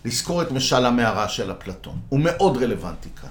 [0.06, 1.96] לזכור את משל המערה של אפלטון.
[2.10, 3.30] הוא מאוד רלוונטי כאן.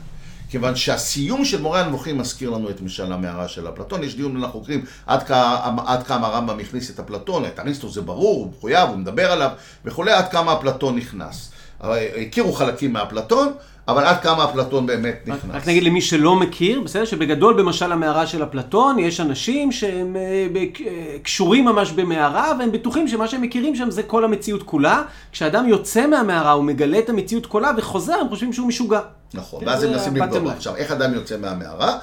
[0.50, 4.04] כיוון שהסיום של מורה הנבוכים מזכיר לנו את משל המערה של אפלטון.
[4.04, 8.00] יש דיון בין החוקרים עד כמה, עד כמה הרמב"ם הכניס את אפלטון, את אריסטו זה
[8.00, 9.50] ברור, הוא מחויב, הוא מדבר עליו
[9.84, 11.52] וכולי, עד כמה אפלטון נכנס.
[11.80, 13.52] הכירו חלקים מאפלטון,
[13.88, 15.54] אבל עד כמה אפלטון באמת נכנס.
[15.54, 17.04] רק נגיד למי שלא מכיר, בסדר?
[17.04, 20.46] שבגדול במשל המערה של אפלטון, יש אנשים שהם אה,
[20.86, 25.02] אה, קשורים ממש במערה, והם בטוחים שמה שהם מכירים שם זה כל המציאות כולה.
[25.32, 29.00] כשאדם יוצא מהמערה, הוא מגלה את המציאות כולה וחוזר, הם חושבים שהוא משוגע.
[29.34, 30.52] נכון, ואז הם מנסים לבדוק.
[30.56, 31.98] עכשיו, איך אדם יוצא מהמערה?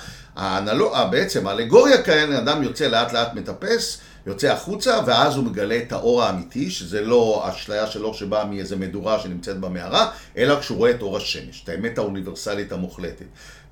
[1.12, 4.02] בעצם האלגוריה כאן, אדם יוצא לאט לאט מטפס.
[4.28, 8.76] יוצא החוצה, ואז הוא מגלה את האור האמיתי, שזה לא אשליה של אור שבאה מאיזה
[8.76, 13.26] מדורה שנמצאת במערה, אלא כשהוא רואה את אור השמש, את האמת האוניברסלית המוחלטת.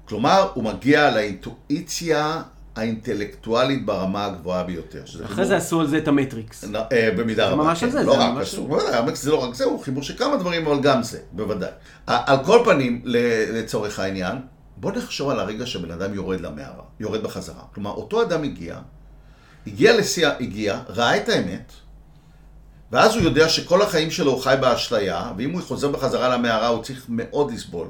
[0.06, 2.42] כלומר, הוא מגיע לאינטואיציה
[2.76, 5.04] האינטלקטואלית ברמה הגבוהה ביותר.
[5.26, 6.64] אחרי זה עשו על זה את המטריקס.
[6.92, 7.64] אה, במידה רבה.
[7.64, 7.98] זה ממש על כן.
[7.98, 8.04] זה.
[8.04, 8.68] לא רק עשו,
[9.14, 11.70] זה לא רק זה, הוא חיבור של כמה דברים, אבל גם זה, בוודאי.
[12.08, 13.02] על כל פנים,
[13.54, 14.38] לצורך העניין,
[14.78, 17.64] בוא נחשוב על הרגע שבן אדם יורד למערה, יורד בחזרה.
[17.74, 18.78] כלומר, אותו אדם הגיע,
[19.68, 21.72] הגיע לשיא, הגיע, ראה את האמת,
[22.92, 26.84] ואז הוא יודע שכל החיים שלו הוא חי באשליה, ואם הוא חוזר בחזרה למערה הוא
[26.84, 27.88] צריך מאוד לסבול,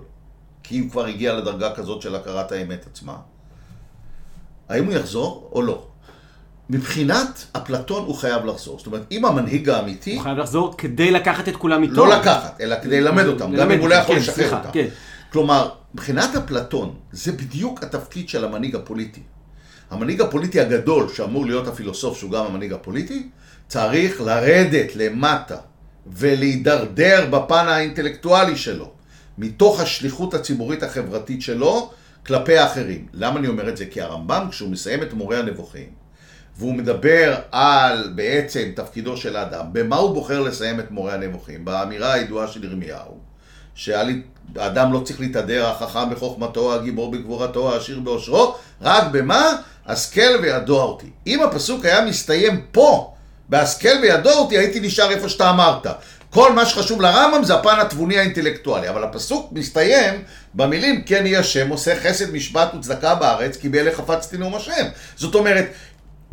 [0.63, 3.15] כי הוא כבר הגיע לדרגה כזאת של הכרת האמת עצמה.
[4.69, 5.87] האם הוא יחזור או לא?
[6.69, 8.77] מבחינת אפלטון הוא חייב לחזור.
[8.77, 10.15] זאת אומרת, אם המנהיג האמיתי...
[10.15, 11.93] הוא חייב לחזור כדי לקחת את כולם איתו.
[11.93, 14.69] לא לקחת, אלא כדי ללמד אותם, גם אם הוא לא יכול כן, לשחרר אותם.
[14.73, 14.87] כן.
[15.31, 19.21] כלומר, מבחינת אפלטון, זה בדיוק התפקיד של המנהיג הפוליטי.
[19.91, 23.29] המנהיג הפוליטי הגדול, שאמור להיות הפילוסוף שהוא גם המנהיג הפוליטי,
[23.67, 25.57] צריך לרדת למטה
[26.07, 28.91] ולהידרדר בפן האינטלקטואלי שלו,
[29.37, 31.91] מתוך השליחות הציבורית החברתית שלו,
[32.25, 33.05] כלפי האחרים.
[33.13, 33.85] למה אני אומר את זה?
[33.85, 35.89] כי הרמב"ם, כשהוא מסיים את מורה הנבוכים,
[36.57, 41.65] והוא מדבר על בעצם תפקידו של האדם, במה הוא בוחר לסיים את מורה הנבוכים?
[41.65, 43.17] באמירה הידועה של ירמיהו,
[43.75, 49.51] שהאדם לא צריך להתהדר, החכם בחוכמתו, הגיבור בגבורתו, העשיר באושרו, רק במה?
[49.87, 51.09] השכל וידוע אותי.
[51.27, 53.13] אם הפסוק היה מסתיים פה,
[53.49, 55.87] בהשכל וידוע אותי, הייתי נשאר איפה שאתה אמרת.
[56.29, 60.21] כל מה שחשוב לרמב"ם זה הפן התבוני האינטלקטואלי, אבל הפסוק מסתיים
[60.53, 64.85] במילים כן יהיה השם עושה חסד משפט וצדקה בארץ כי באלה חפצתי נאום השם.
[65.15, 65.65] זאת אומרת,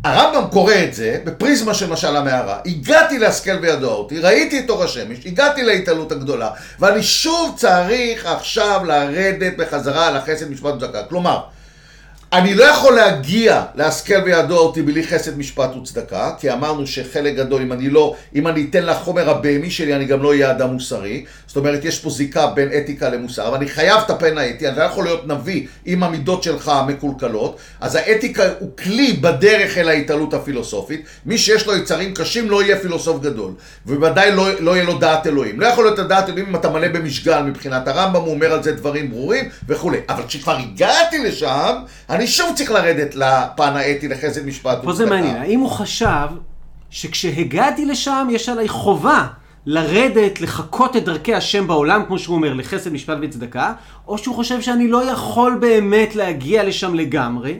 [0.04, 2.58] הרמב"ם קורא את זה בפריזמה של משל המערה.
[2.66, 8.80] הגעתי להשכל וידוע אותי, ראיתי את אור השמש, הגעתי להתעלות הגדולה, ואני שוב צריך עכשיו
[8.84, 11.02] לרדת בחזרה על החסד משפט וצדקה.
[11.02, 11.40] כלומר,
[12.32, 17.62] אני לא יכול להגיע להשכל וידוע אותי בלי חסד משפט וצדקה, כי אמרנו שחלק גדול,
[17.62, 21.24] אם אני לא, אם אני אתן לחומר הבהמי שלי, אני גם לא אהיה אדם מוסרי.
[21.46, 24.76] זאת אומרת, יש פה זיקה בין אתיקה למוסר, אבל אני חייב את הפן האתי, אני
[24.76, 30.34] לא יכול להיות נביא עם המידות שלך המקולקלות, אז האתיקה הוא כלי בדרך אל ההתעלות
[30.34, 31.04] הפילוסופית.
[31.26, 33.52] מי שיש לו יצרים קשים לא יהיה פילוסוף גדול,
[33.86, 35.60] ובוודאי לא, לא יהיה לו דעת אלוהים.
[35.60, 38.72] לא יכול להיות הדעת אלוהים אם אתה מלא במשגל מבחינת הרמב"ם, הוא אומר על זה
[38.72, 39.98] דברים ברורים וכולי.
[40.08, 41.74] אבל כשכבר הגעתי לשם,
[42.18, 44.78] אני שוב צריך לרדת לפן האתי, לחסד משפט.
[44.82, 46.28] פה זה מעניין, האם הוא חשב
[46.90, 49.26] שכשהגעתי לשם יש עליי חובה
[49.66, 53.72] לרדת, לחקות את דרכי השם בעולם, כמו שהוא אומר, לחסד משפט וצדקה,
[54.08, 57.58] או שהוא חושב שאני לא יכול באמת להגיע לשם לגמרי,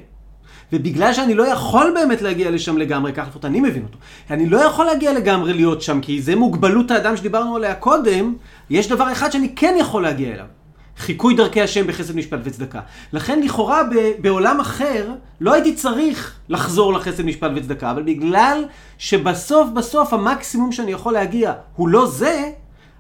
[0.72, 3.98] ובגלל שאני לא יכול באמת להגיע לשם לגמרי, ככה לפחות אני מבין אותו,
[4.30, 8.34] אני לא יכול להגיע לגמרי להיות שם, כי זה מוגבלות האדם שדיברנו עליה קודם,
[8.70, 10.57] יש דבר אחד שאני כן יכול להגיע אליו.
[10.98, 12.80] חיקוי דרכי השם בחסד משפט וצדקה.
[13.12, 15.08] לכן לכאורה ב- בעולם אחר
[15.40, 18.64] לא הייתי צריך לחזור לחסד משפט וצדקה, אבל בגלל
[18.98, 22.50] שבסוף בסוף המקסימום שאני יכול להגיע הוא לא זה,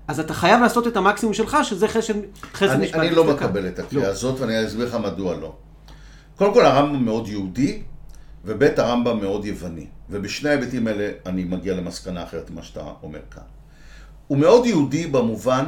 [0.08, 2.14] אז אתה חייב לעשות את המקסימום שלך, שזה חסד,
[2.54, 3.20] חסד אני, משפט אני וצדקה.
[3.26, 4.10] לא מקבל את הקריאה לא.
[4.12, 5.52] הזאת, ואני אסביר לך מדוע לא.
[6.36, 7.82] קודם כל, הרמב"ם מאוד יהודי,
[8.44, 9.86] וב' הרמב"ם מאוד יווני.
[10.10, 13.42] ובשני ההיבטים האלה אני מגיע למסקנה אחרת ממה שאתה אומר כאן.
[14.26, 15.64] הוא מאוד יהודי במובן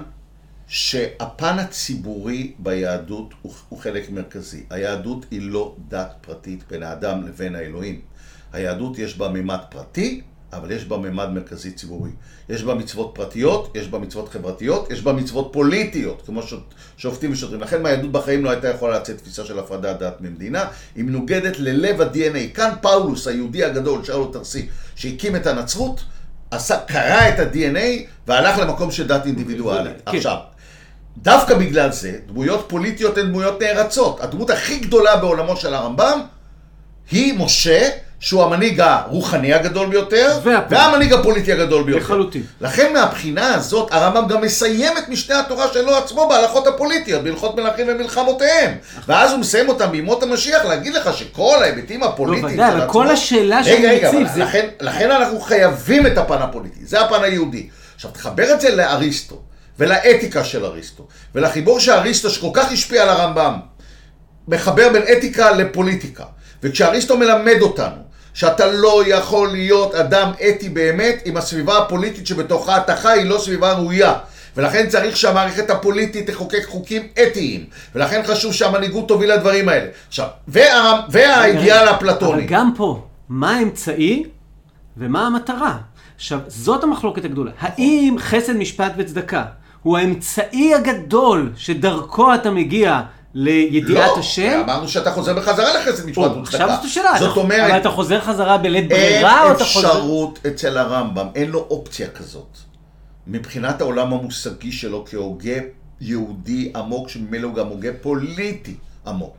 [0.72, 4.62] שהפן הציבורי ביהדות הוא, הוא חלק מרכזי.
[4.70, 8.00] היהדות היא לא דת פרטית בין האדם לבין האלוהים.
[8.52, 10.20] היהדות יש בה מימד פרטי,
[10.52, 12.10] אבל יש בה מימד מרכזי ציבורי.
[12.48, 16.54] יש בה מצוות פרטיות, יש בה מצוות חברתיות, יש בה מצוות פוליטיות, כמו ש-
[16.96, 17.60] שופטים ושוטרים.
[17.60, 20.64] לכן מהיהדות בחיים לא הייתה יכולה לצאת תפיסה של הפרדת דת ממדינה,
[20.94, 22.54] היא מנוגדת ללב ה-DNA.
[22.54, 26.04] כאן פאולוס, היהודי הגדול, שאול תרסי, שהקים את הנצרות,
[26.50, 29.92] עשה, קרא את ה-DNA והלך למקום של דת אינדיבידואלית.
[30.06, 30.16] כן.
[30.16, 30.36] עכשיו,
[31.18, 34.20] דווקא בגלל זה, דמויות פוליטיות הן דמויות נערצות.
[34.20, 36.20] הדמות הכי גדולה בעולמו של הרמב"ם
[37.10, 37.88] היא משה,
[38.20, 40.38] שהוא המנהיג הרוחני הגדול ביותר.
[40.70, 42.00] והמנהיג הפוליטי הגדול ביותר.
[42.00, 42.42] לחלוטין.
[42.60, 47.86] לכן מהבחינה הזאת, הרמב"ם גם מסיים את משנה התורה שלו עצמו בהלכות הפוליטיות, בהלכות מלכים
[47.88, 48.74] ומלחמותיהם.
[49.08, 52.92] ואז הוא מסיים אותם בימות המשיח, להגיד לך שכל ההיבטים הפוליטיים לא, ודאי, של עצמו...
[52.92, 56.80] כל השאלה שאני רגע, רגע, מציב אבל זה- לכן, לכן אנחנו חייבים את הפן הפוליטי,
[56.86, 57.68] זה הפן היהודי.
[57.94, 59.40] עכשיו, תחבר את זה לאריסטו,
[59.80, 63.54] ולאתיקה של אריסטו, ולחיבור של אריסטו שכל כך השפיע על הרמב"ם,
[64.48, 66.24] מחבר בין אתיקה לפוליטיקה.
[66.62, 68.02] וכשאריסטו מלמד אותנו
[68.34, 73.38] שאתה לא יכול להיות אדם אתי באמת אם הסביבה הפוליטית שבתוכה אתה חי היא לא
[73.38, 74.14] סביבה ראויה.
[74.56, 77.64] ולכן צריך שהמערכת הפוליטית תחוקק חוקים אתיים.
[77.94, 79.86] ולכן חשוב שהמנהיגות תוביל לדברים האלה.
[80.08, 82.42] עכשיו, וה, והאידיאל האפלטוני.
[82.42, 84.24] אבל גם פה, מה האמצעי
[84.96, 85.78] ומה המטרה?
[86.16, 87.50] עכשיו, זאת המחלוקת הגדולה.
[87.58, 89.44] האם חסד משפט וצדקה
[89.82, 93.00] הוא האמצעי הגדול שדרכו אתה מגיע
[93.34, 94.50] לידיעת השם?
[94.50, 96.40] לא, אמרנו שאתה חוזר בחזרה לחסד משפט וצדקה.
[96.42, 97.18] עכשיו זאת השאלה.
[97.18, 99.88] זאת אומרת, אבל אתה חוזר חזרה בלית אין ברירה, או אתה חוזר...
[99.88, 102.58] אפשרות אצל הרמב"ם, אין לו אופציה כזאת.
[103.26, 105.58] מבחינת העולם המושגי שלו כהוגה
[106.00, 108.74] יהודי עמוק, שממילא הוא גם הוגה פוליטי
[109.06, 109.36] עמוק.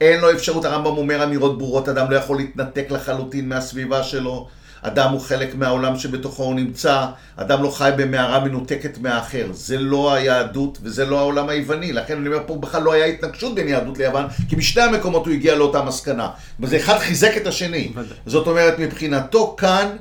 [0.00, 4.48] אין לו אפשרות, הרמב"ם אומר אמירות ברורות, אדם לא יכול להתנתק לחלוטין מהסביבה שלו.
[4.86, 7.06] אדם הוא חלק מהעולם שבתוכו הוא נמצא,
[7.36, 9.46] אדם לא חי במערה מנותקת מהאחר.
[9.52, 11.92] זה לא היהדות וזה לא העולם היווני.
[11.92, 15.34] לכן אני אומר, פה בכלל לא היה התנגשות בין יהדות ליוון, כי משני המקומות הוא
[15.34, 16.28] הגיע לאותה מסקנה.
[16.60, 17.92] וזה אחד חיזק את השני.
[18.26, 19.96] זאת אומרת, מבחינתו כאן,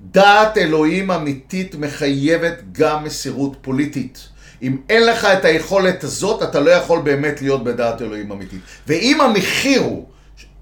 [0.00, 4.28] דעת אלוהים אמיתית מחייבת גם מסירות פוליטית.
[4.62, 8.60] אם אין לך את היכולת הזאת, אתה לא יכול באמת להיות בדעת אלוהים אמיתית.
[8.86, 10.06] ואם המחיר הוא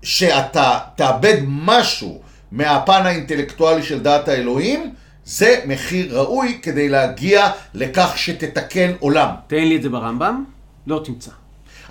[0.03, 2.22] שאתה תאבד משהו
[2.53, 4.95] מהפן האינטלקטואלי של דעת האלוהים,
[5.25, 9.29] זה מחיר ראוי כדי להגיע לכך שתתקן עולם.
[9.47, 10.45] תן לי את זה ברמב"ם,
[10.87, 11.31] לא תמצא.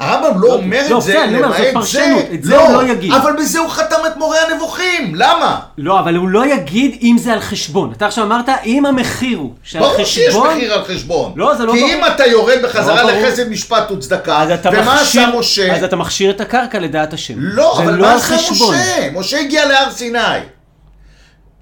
[0.02, 2.26] הרמב"ם לא אומר לא, את זה, אומר, זאת למעט זה.
[2.34, 3.14] את זה לא יגיד.
[3.14, 5.60] אבל בזה הוא חתם את מורה הנבוכים, למה?
[5.78, 7.92] לא, אבל הוא לא יגיד אם זה על חשבון.
[7.98, 10.58] אתה עכשיו אמרת, אם המחיר הוא שעל ברור שיש חשבון...
[10.58, 11.34] מחיר על חשבון.
[11.36, 11.94] לא, זה לא כי ברור.
[11.94, 13.12] אם אתה יורד בחזרה לא.
[13.12, 15.76] לחסד משפט וצדקה, ומה עשה משה?
[15.76, 17.34] אז אתה מכשיר את הקרקע לדעת השם.
[17.38, 18.76] לא, אבל לא מה עשה חשבון.
[18.76, 19.10] משה?
[19.14, 20.20] משה הגיע להר סיני.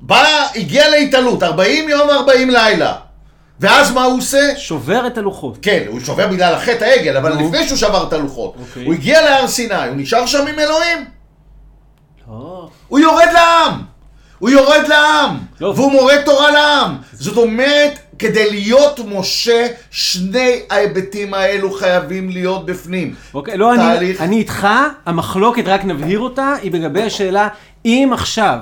[0.02, 0.24] בא,
[0.56, 2.94] הגיע להתעלות, 40 יום ו-40 לילה.
[3.60, 4.58] ואז מה הוא עושה?
[4.58, 5.58] שובר את הלוחות.
[5.62, 7.48] כן, הוא שובר בגלל החטא העגל, אבל נו.
[7.48, 8.56] לפני שהוא שבר את הלוחות.
[8.60, 8.86] אוקיי.
[8.86, 11.06] הוא הגיע להר סיני, הוא נשאר שם עם אלוהים.
[12.28, 12.70] לא.
[12.88, 13.82] הוא יורד לעם.
[14.40, 15.38] הוא יורד לעם.
[15.62, 15.74] לא.
[15.76, 16.96] והוא מורה תורה לעם.
[17.14, 23.16] זאת אומרת, כדי להיות משה, שני ההיבטים האלו חייבים להיות בפנים.
[23.34, 24.22] אוקיי, לא, אני, תהליך.
[24.22, 24.68] אני איתך,
[25.06, 27.48] המחלוקת, רק נבהיר אותה, היא לגבי השאלה,
[27.86, 28.58] אם עכשיו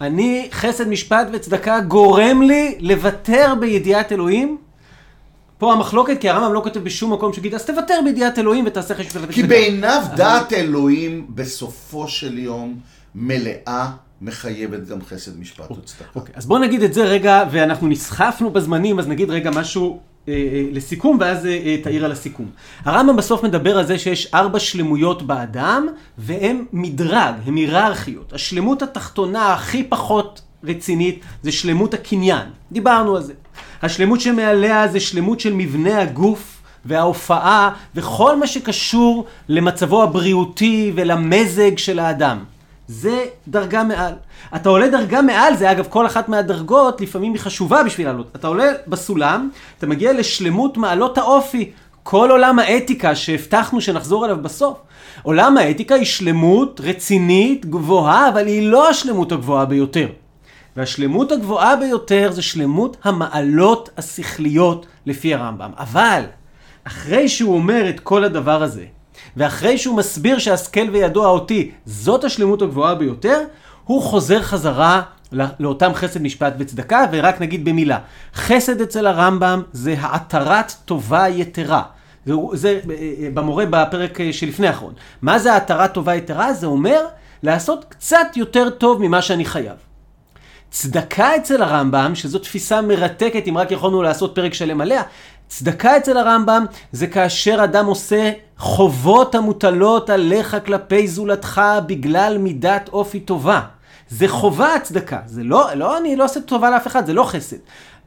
[0.00, 4.58] אני, חסד, משפט וצדקה, גורם לי לוותר בידיעת אלוהים,
[5.58, 9.08] פה המחלוקת, כי הרמב"ם לא כותב בשום מקום שגיד, אז תוותר בידיעת אלוהים ותעשה חשב
[9.08, 9.32] וצדקה.
[9.32, 12.80] כי בעיניו דעת אלוהים בסופו של יום
[13.14, 13.90] מלאה
[14.22, 16.04] מחייבת גם חסד משפט וצדקה.
[16.14, 20.00] אוקיי, אז בואו נגיד את זה רגע, ואנחנו נסחפנו בזמנים, אז נגיד רגע משהו
[20.72, 22.46] לסיכום, ואז אה, אה, תעיר על הסיכום.
[22.84, 25.86] הרמב"ם בסוף מדבר על זה שיש ארבע שלמויות באדם,
[26.18, 28.32] והם מדרג, הם היררכיות.
[28.32, 32.46] השלמות התחתונה הכי פחות רצינית זה שלמות הקניין.
[32.72, 33.32] דיברנו על זה.
[33.82, 36.56] השלמות שמעליה זה שלמות של מבנה הגוף.
[36.84, 42.44] וההופעה, וכל מה שקשור למצבו הבריאותי ולמזג של האדם.
[42.90, 44.12] זה דרגה מעל.
[44.56, 48.26] אתה עולה דרגה מעל, זה אגב כל אחת מהדרגות לפעמים היא חשובה בשביל לעלות.
[48.36, 51.70] אתה עולה בסולם, אתה מגיע לשלמות מעלות האופי.
[52.02, 54.78] כל עולם האתיקה שהבטחנו שנחזור אליו בסוף.
[55.22, 60.08] עולם האתיקה היא שלמות רצינית, גבוהה, אבל היא לא השלמות הגבוהה ביותר.
[60.76, 65.70] והשלמות הגבוהה ביותר זה שלמות המעלות השכליות לפי הרמב"ם.
[65.78, 66.22] אבל,
[66.84, 68.84] אחרי שהוא אומר את כל הדבר הזה,
[69.36, 73.40] ואחרי שהוא מסביר שהשכל וידוע אותי זאת השלמות הגבוהה ביותר,
[73.84, 75.02] הוא חוזר חזרה
[75.32, 77.98] לא- לאותם חסד משפט וצדקה, ורק נגיד במילה,
[78.34, 81.82] חסד אצל הרמב"ם זה העטרת טובה יתרה.
[82.26, 82.80] זה, זה
[83.34, 84.94] במורה בפרק אה, שלפני האחרון.
[85.22, 86.52] מה זה העטרת טובה יתרה?
[86.52, 87.06] זה אומר
[87.42, 89.76] לעשות קצת יותר טוב ממה שאני חייב.
[90.70, 95.02] צדקה אצל הרמב"ם, שזו תפיסה מרתקת, אם רק יכולנו לעשות פרק שלם עליה,
[95.48, 103.20] צדקה אצל הרמב"ם זה כאשר אדם עושה חובות המוטלות עליך כלפי זולתך בגלל מידת אופי
[103.20, 103.60] טובה.
[104.08, 107.56] זה חובה הצדקה, זה לא, לא, אני לא עושה טובה לאף אחד, זה לא חסד.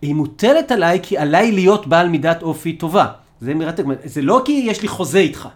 [0.02, 3.08] היא מוטלת עליי כי עליי להיות בעל מידת אופי טובה.
[3.42, 5.48] זה מרתק, זה לא כי יש לי חוזה איתך.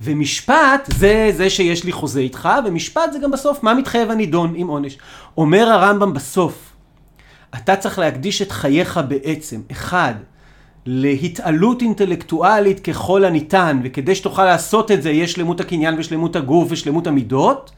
[0.00, 4.68] ומשפט זה זה שיש לי חוזה איתך, ומשפט זה גם בסוף מה מתחייב הנידון עם
[4.68, 4.98] עונש.
[5.36, 6.72] אומר הרמב"ם בסוף,
[7.54, 10.14] אתה צריך להקדיש את חייך בעצם, אחד,
[10.86, 17.06] להתעלות אינטלקטואלית ככל הניתן, וכדי שתוכל לעשות את זה יש שלמות הקניין ושלמות הגוף ושלמות
[17.06, 17.70] המידות.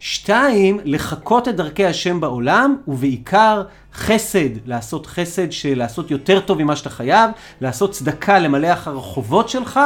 [0.00, 3.62] שתיים, לחקות את דרכי השם בעולם, ובעיקר
[3.94, 7.30] חסד, לעשות חסד של לעשות יותר טוב ממה שאתה חייב,
[7.60, 9.80] לעשות צדקה, למלא אחר החובות שלך,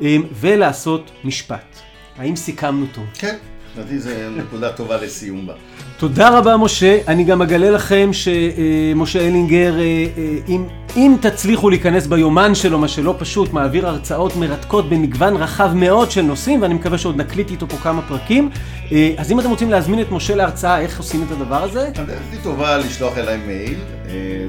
[0.00, 1.78] אמ, ולעשות משפט.
[2.18, 3.04] האם סיכמנו טוב?
[3.14, 3.36] כן,
[3.76, 5.54] לדעתי זו נקודה טובה לסיום בה.
[5.98, 10.64] תודה רבה משה, אני גם אגלה לכם שמשה אלינגר, אה, אה, אם,
[10.96, 16.22] אם תצליחו להיכנס ביומן שלו, מה שלא פשוט, מעביר הרצאות מרתקות במגוון רחב מאוד של
[16.22, 18.50] נושאים, ואני מקווה שעוד נקליט איתו פה כמה פרקים.
[18.92, 21.88] אה, אז אם אתם רוצים להזמין את משה להרצאה, איך עושים את הדבר הזה?
[21.96, 23.78] הדרך הכי טובה לשלוח אליי מייל,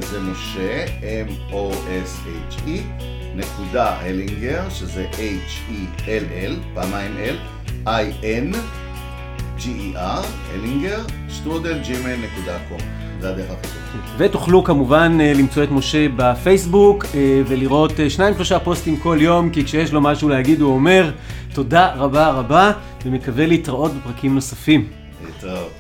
[0.02, 2.70] זה משה, M-O-S-H-E,
[3.36, 8.56] נקודה הלינגר, שזה H-E-L-L, פעמיים L, I-N,
[9.60, 11.00] G-E-R, הלינגר,
[11.30, 12.82] שטרודל gmail.com.
[13.20, 14.26] זה הדרך הכי טובה.
[14.26, 19.50] ותוכלו כמובן אה, למצוא את משה בפייסבוק אה, ולראות אה, שניים שלושה פוסטים כל יום,
[19.50, 21.12] כי כשיש לו משהו להגיד הוא אומר
[21.54, 22.72] תודה רבה רבה,
[23.06, 24.88] ומקווה להתראות בפרקים נוספים.
[25.26, 25.79] להתראות.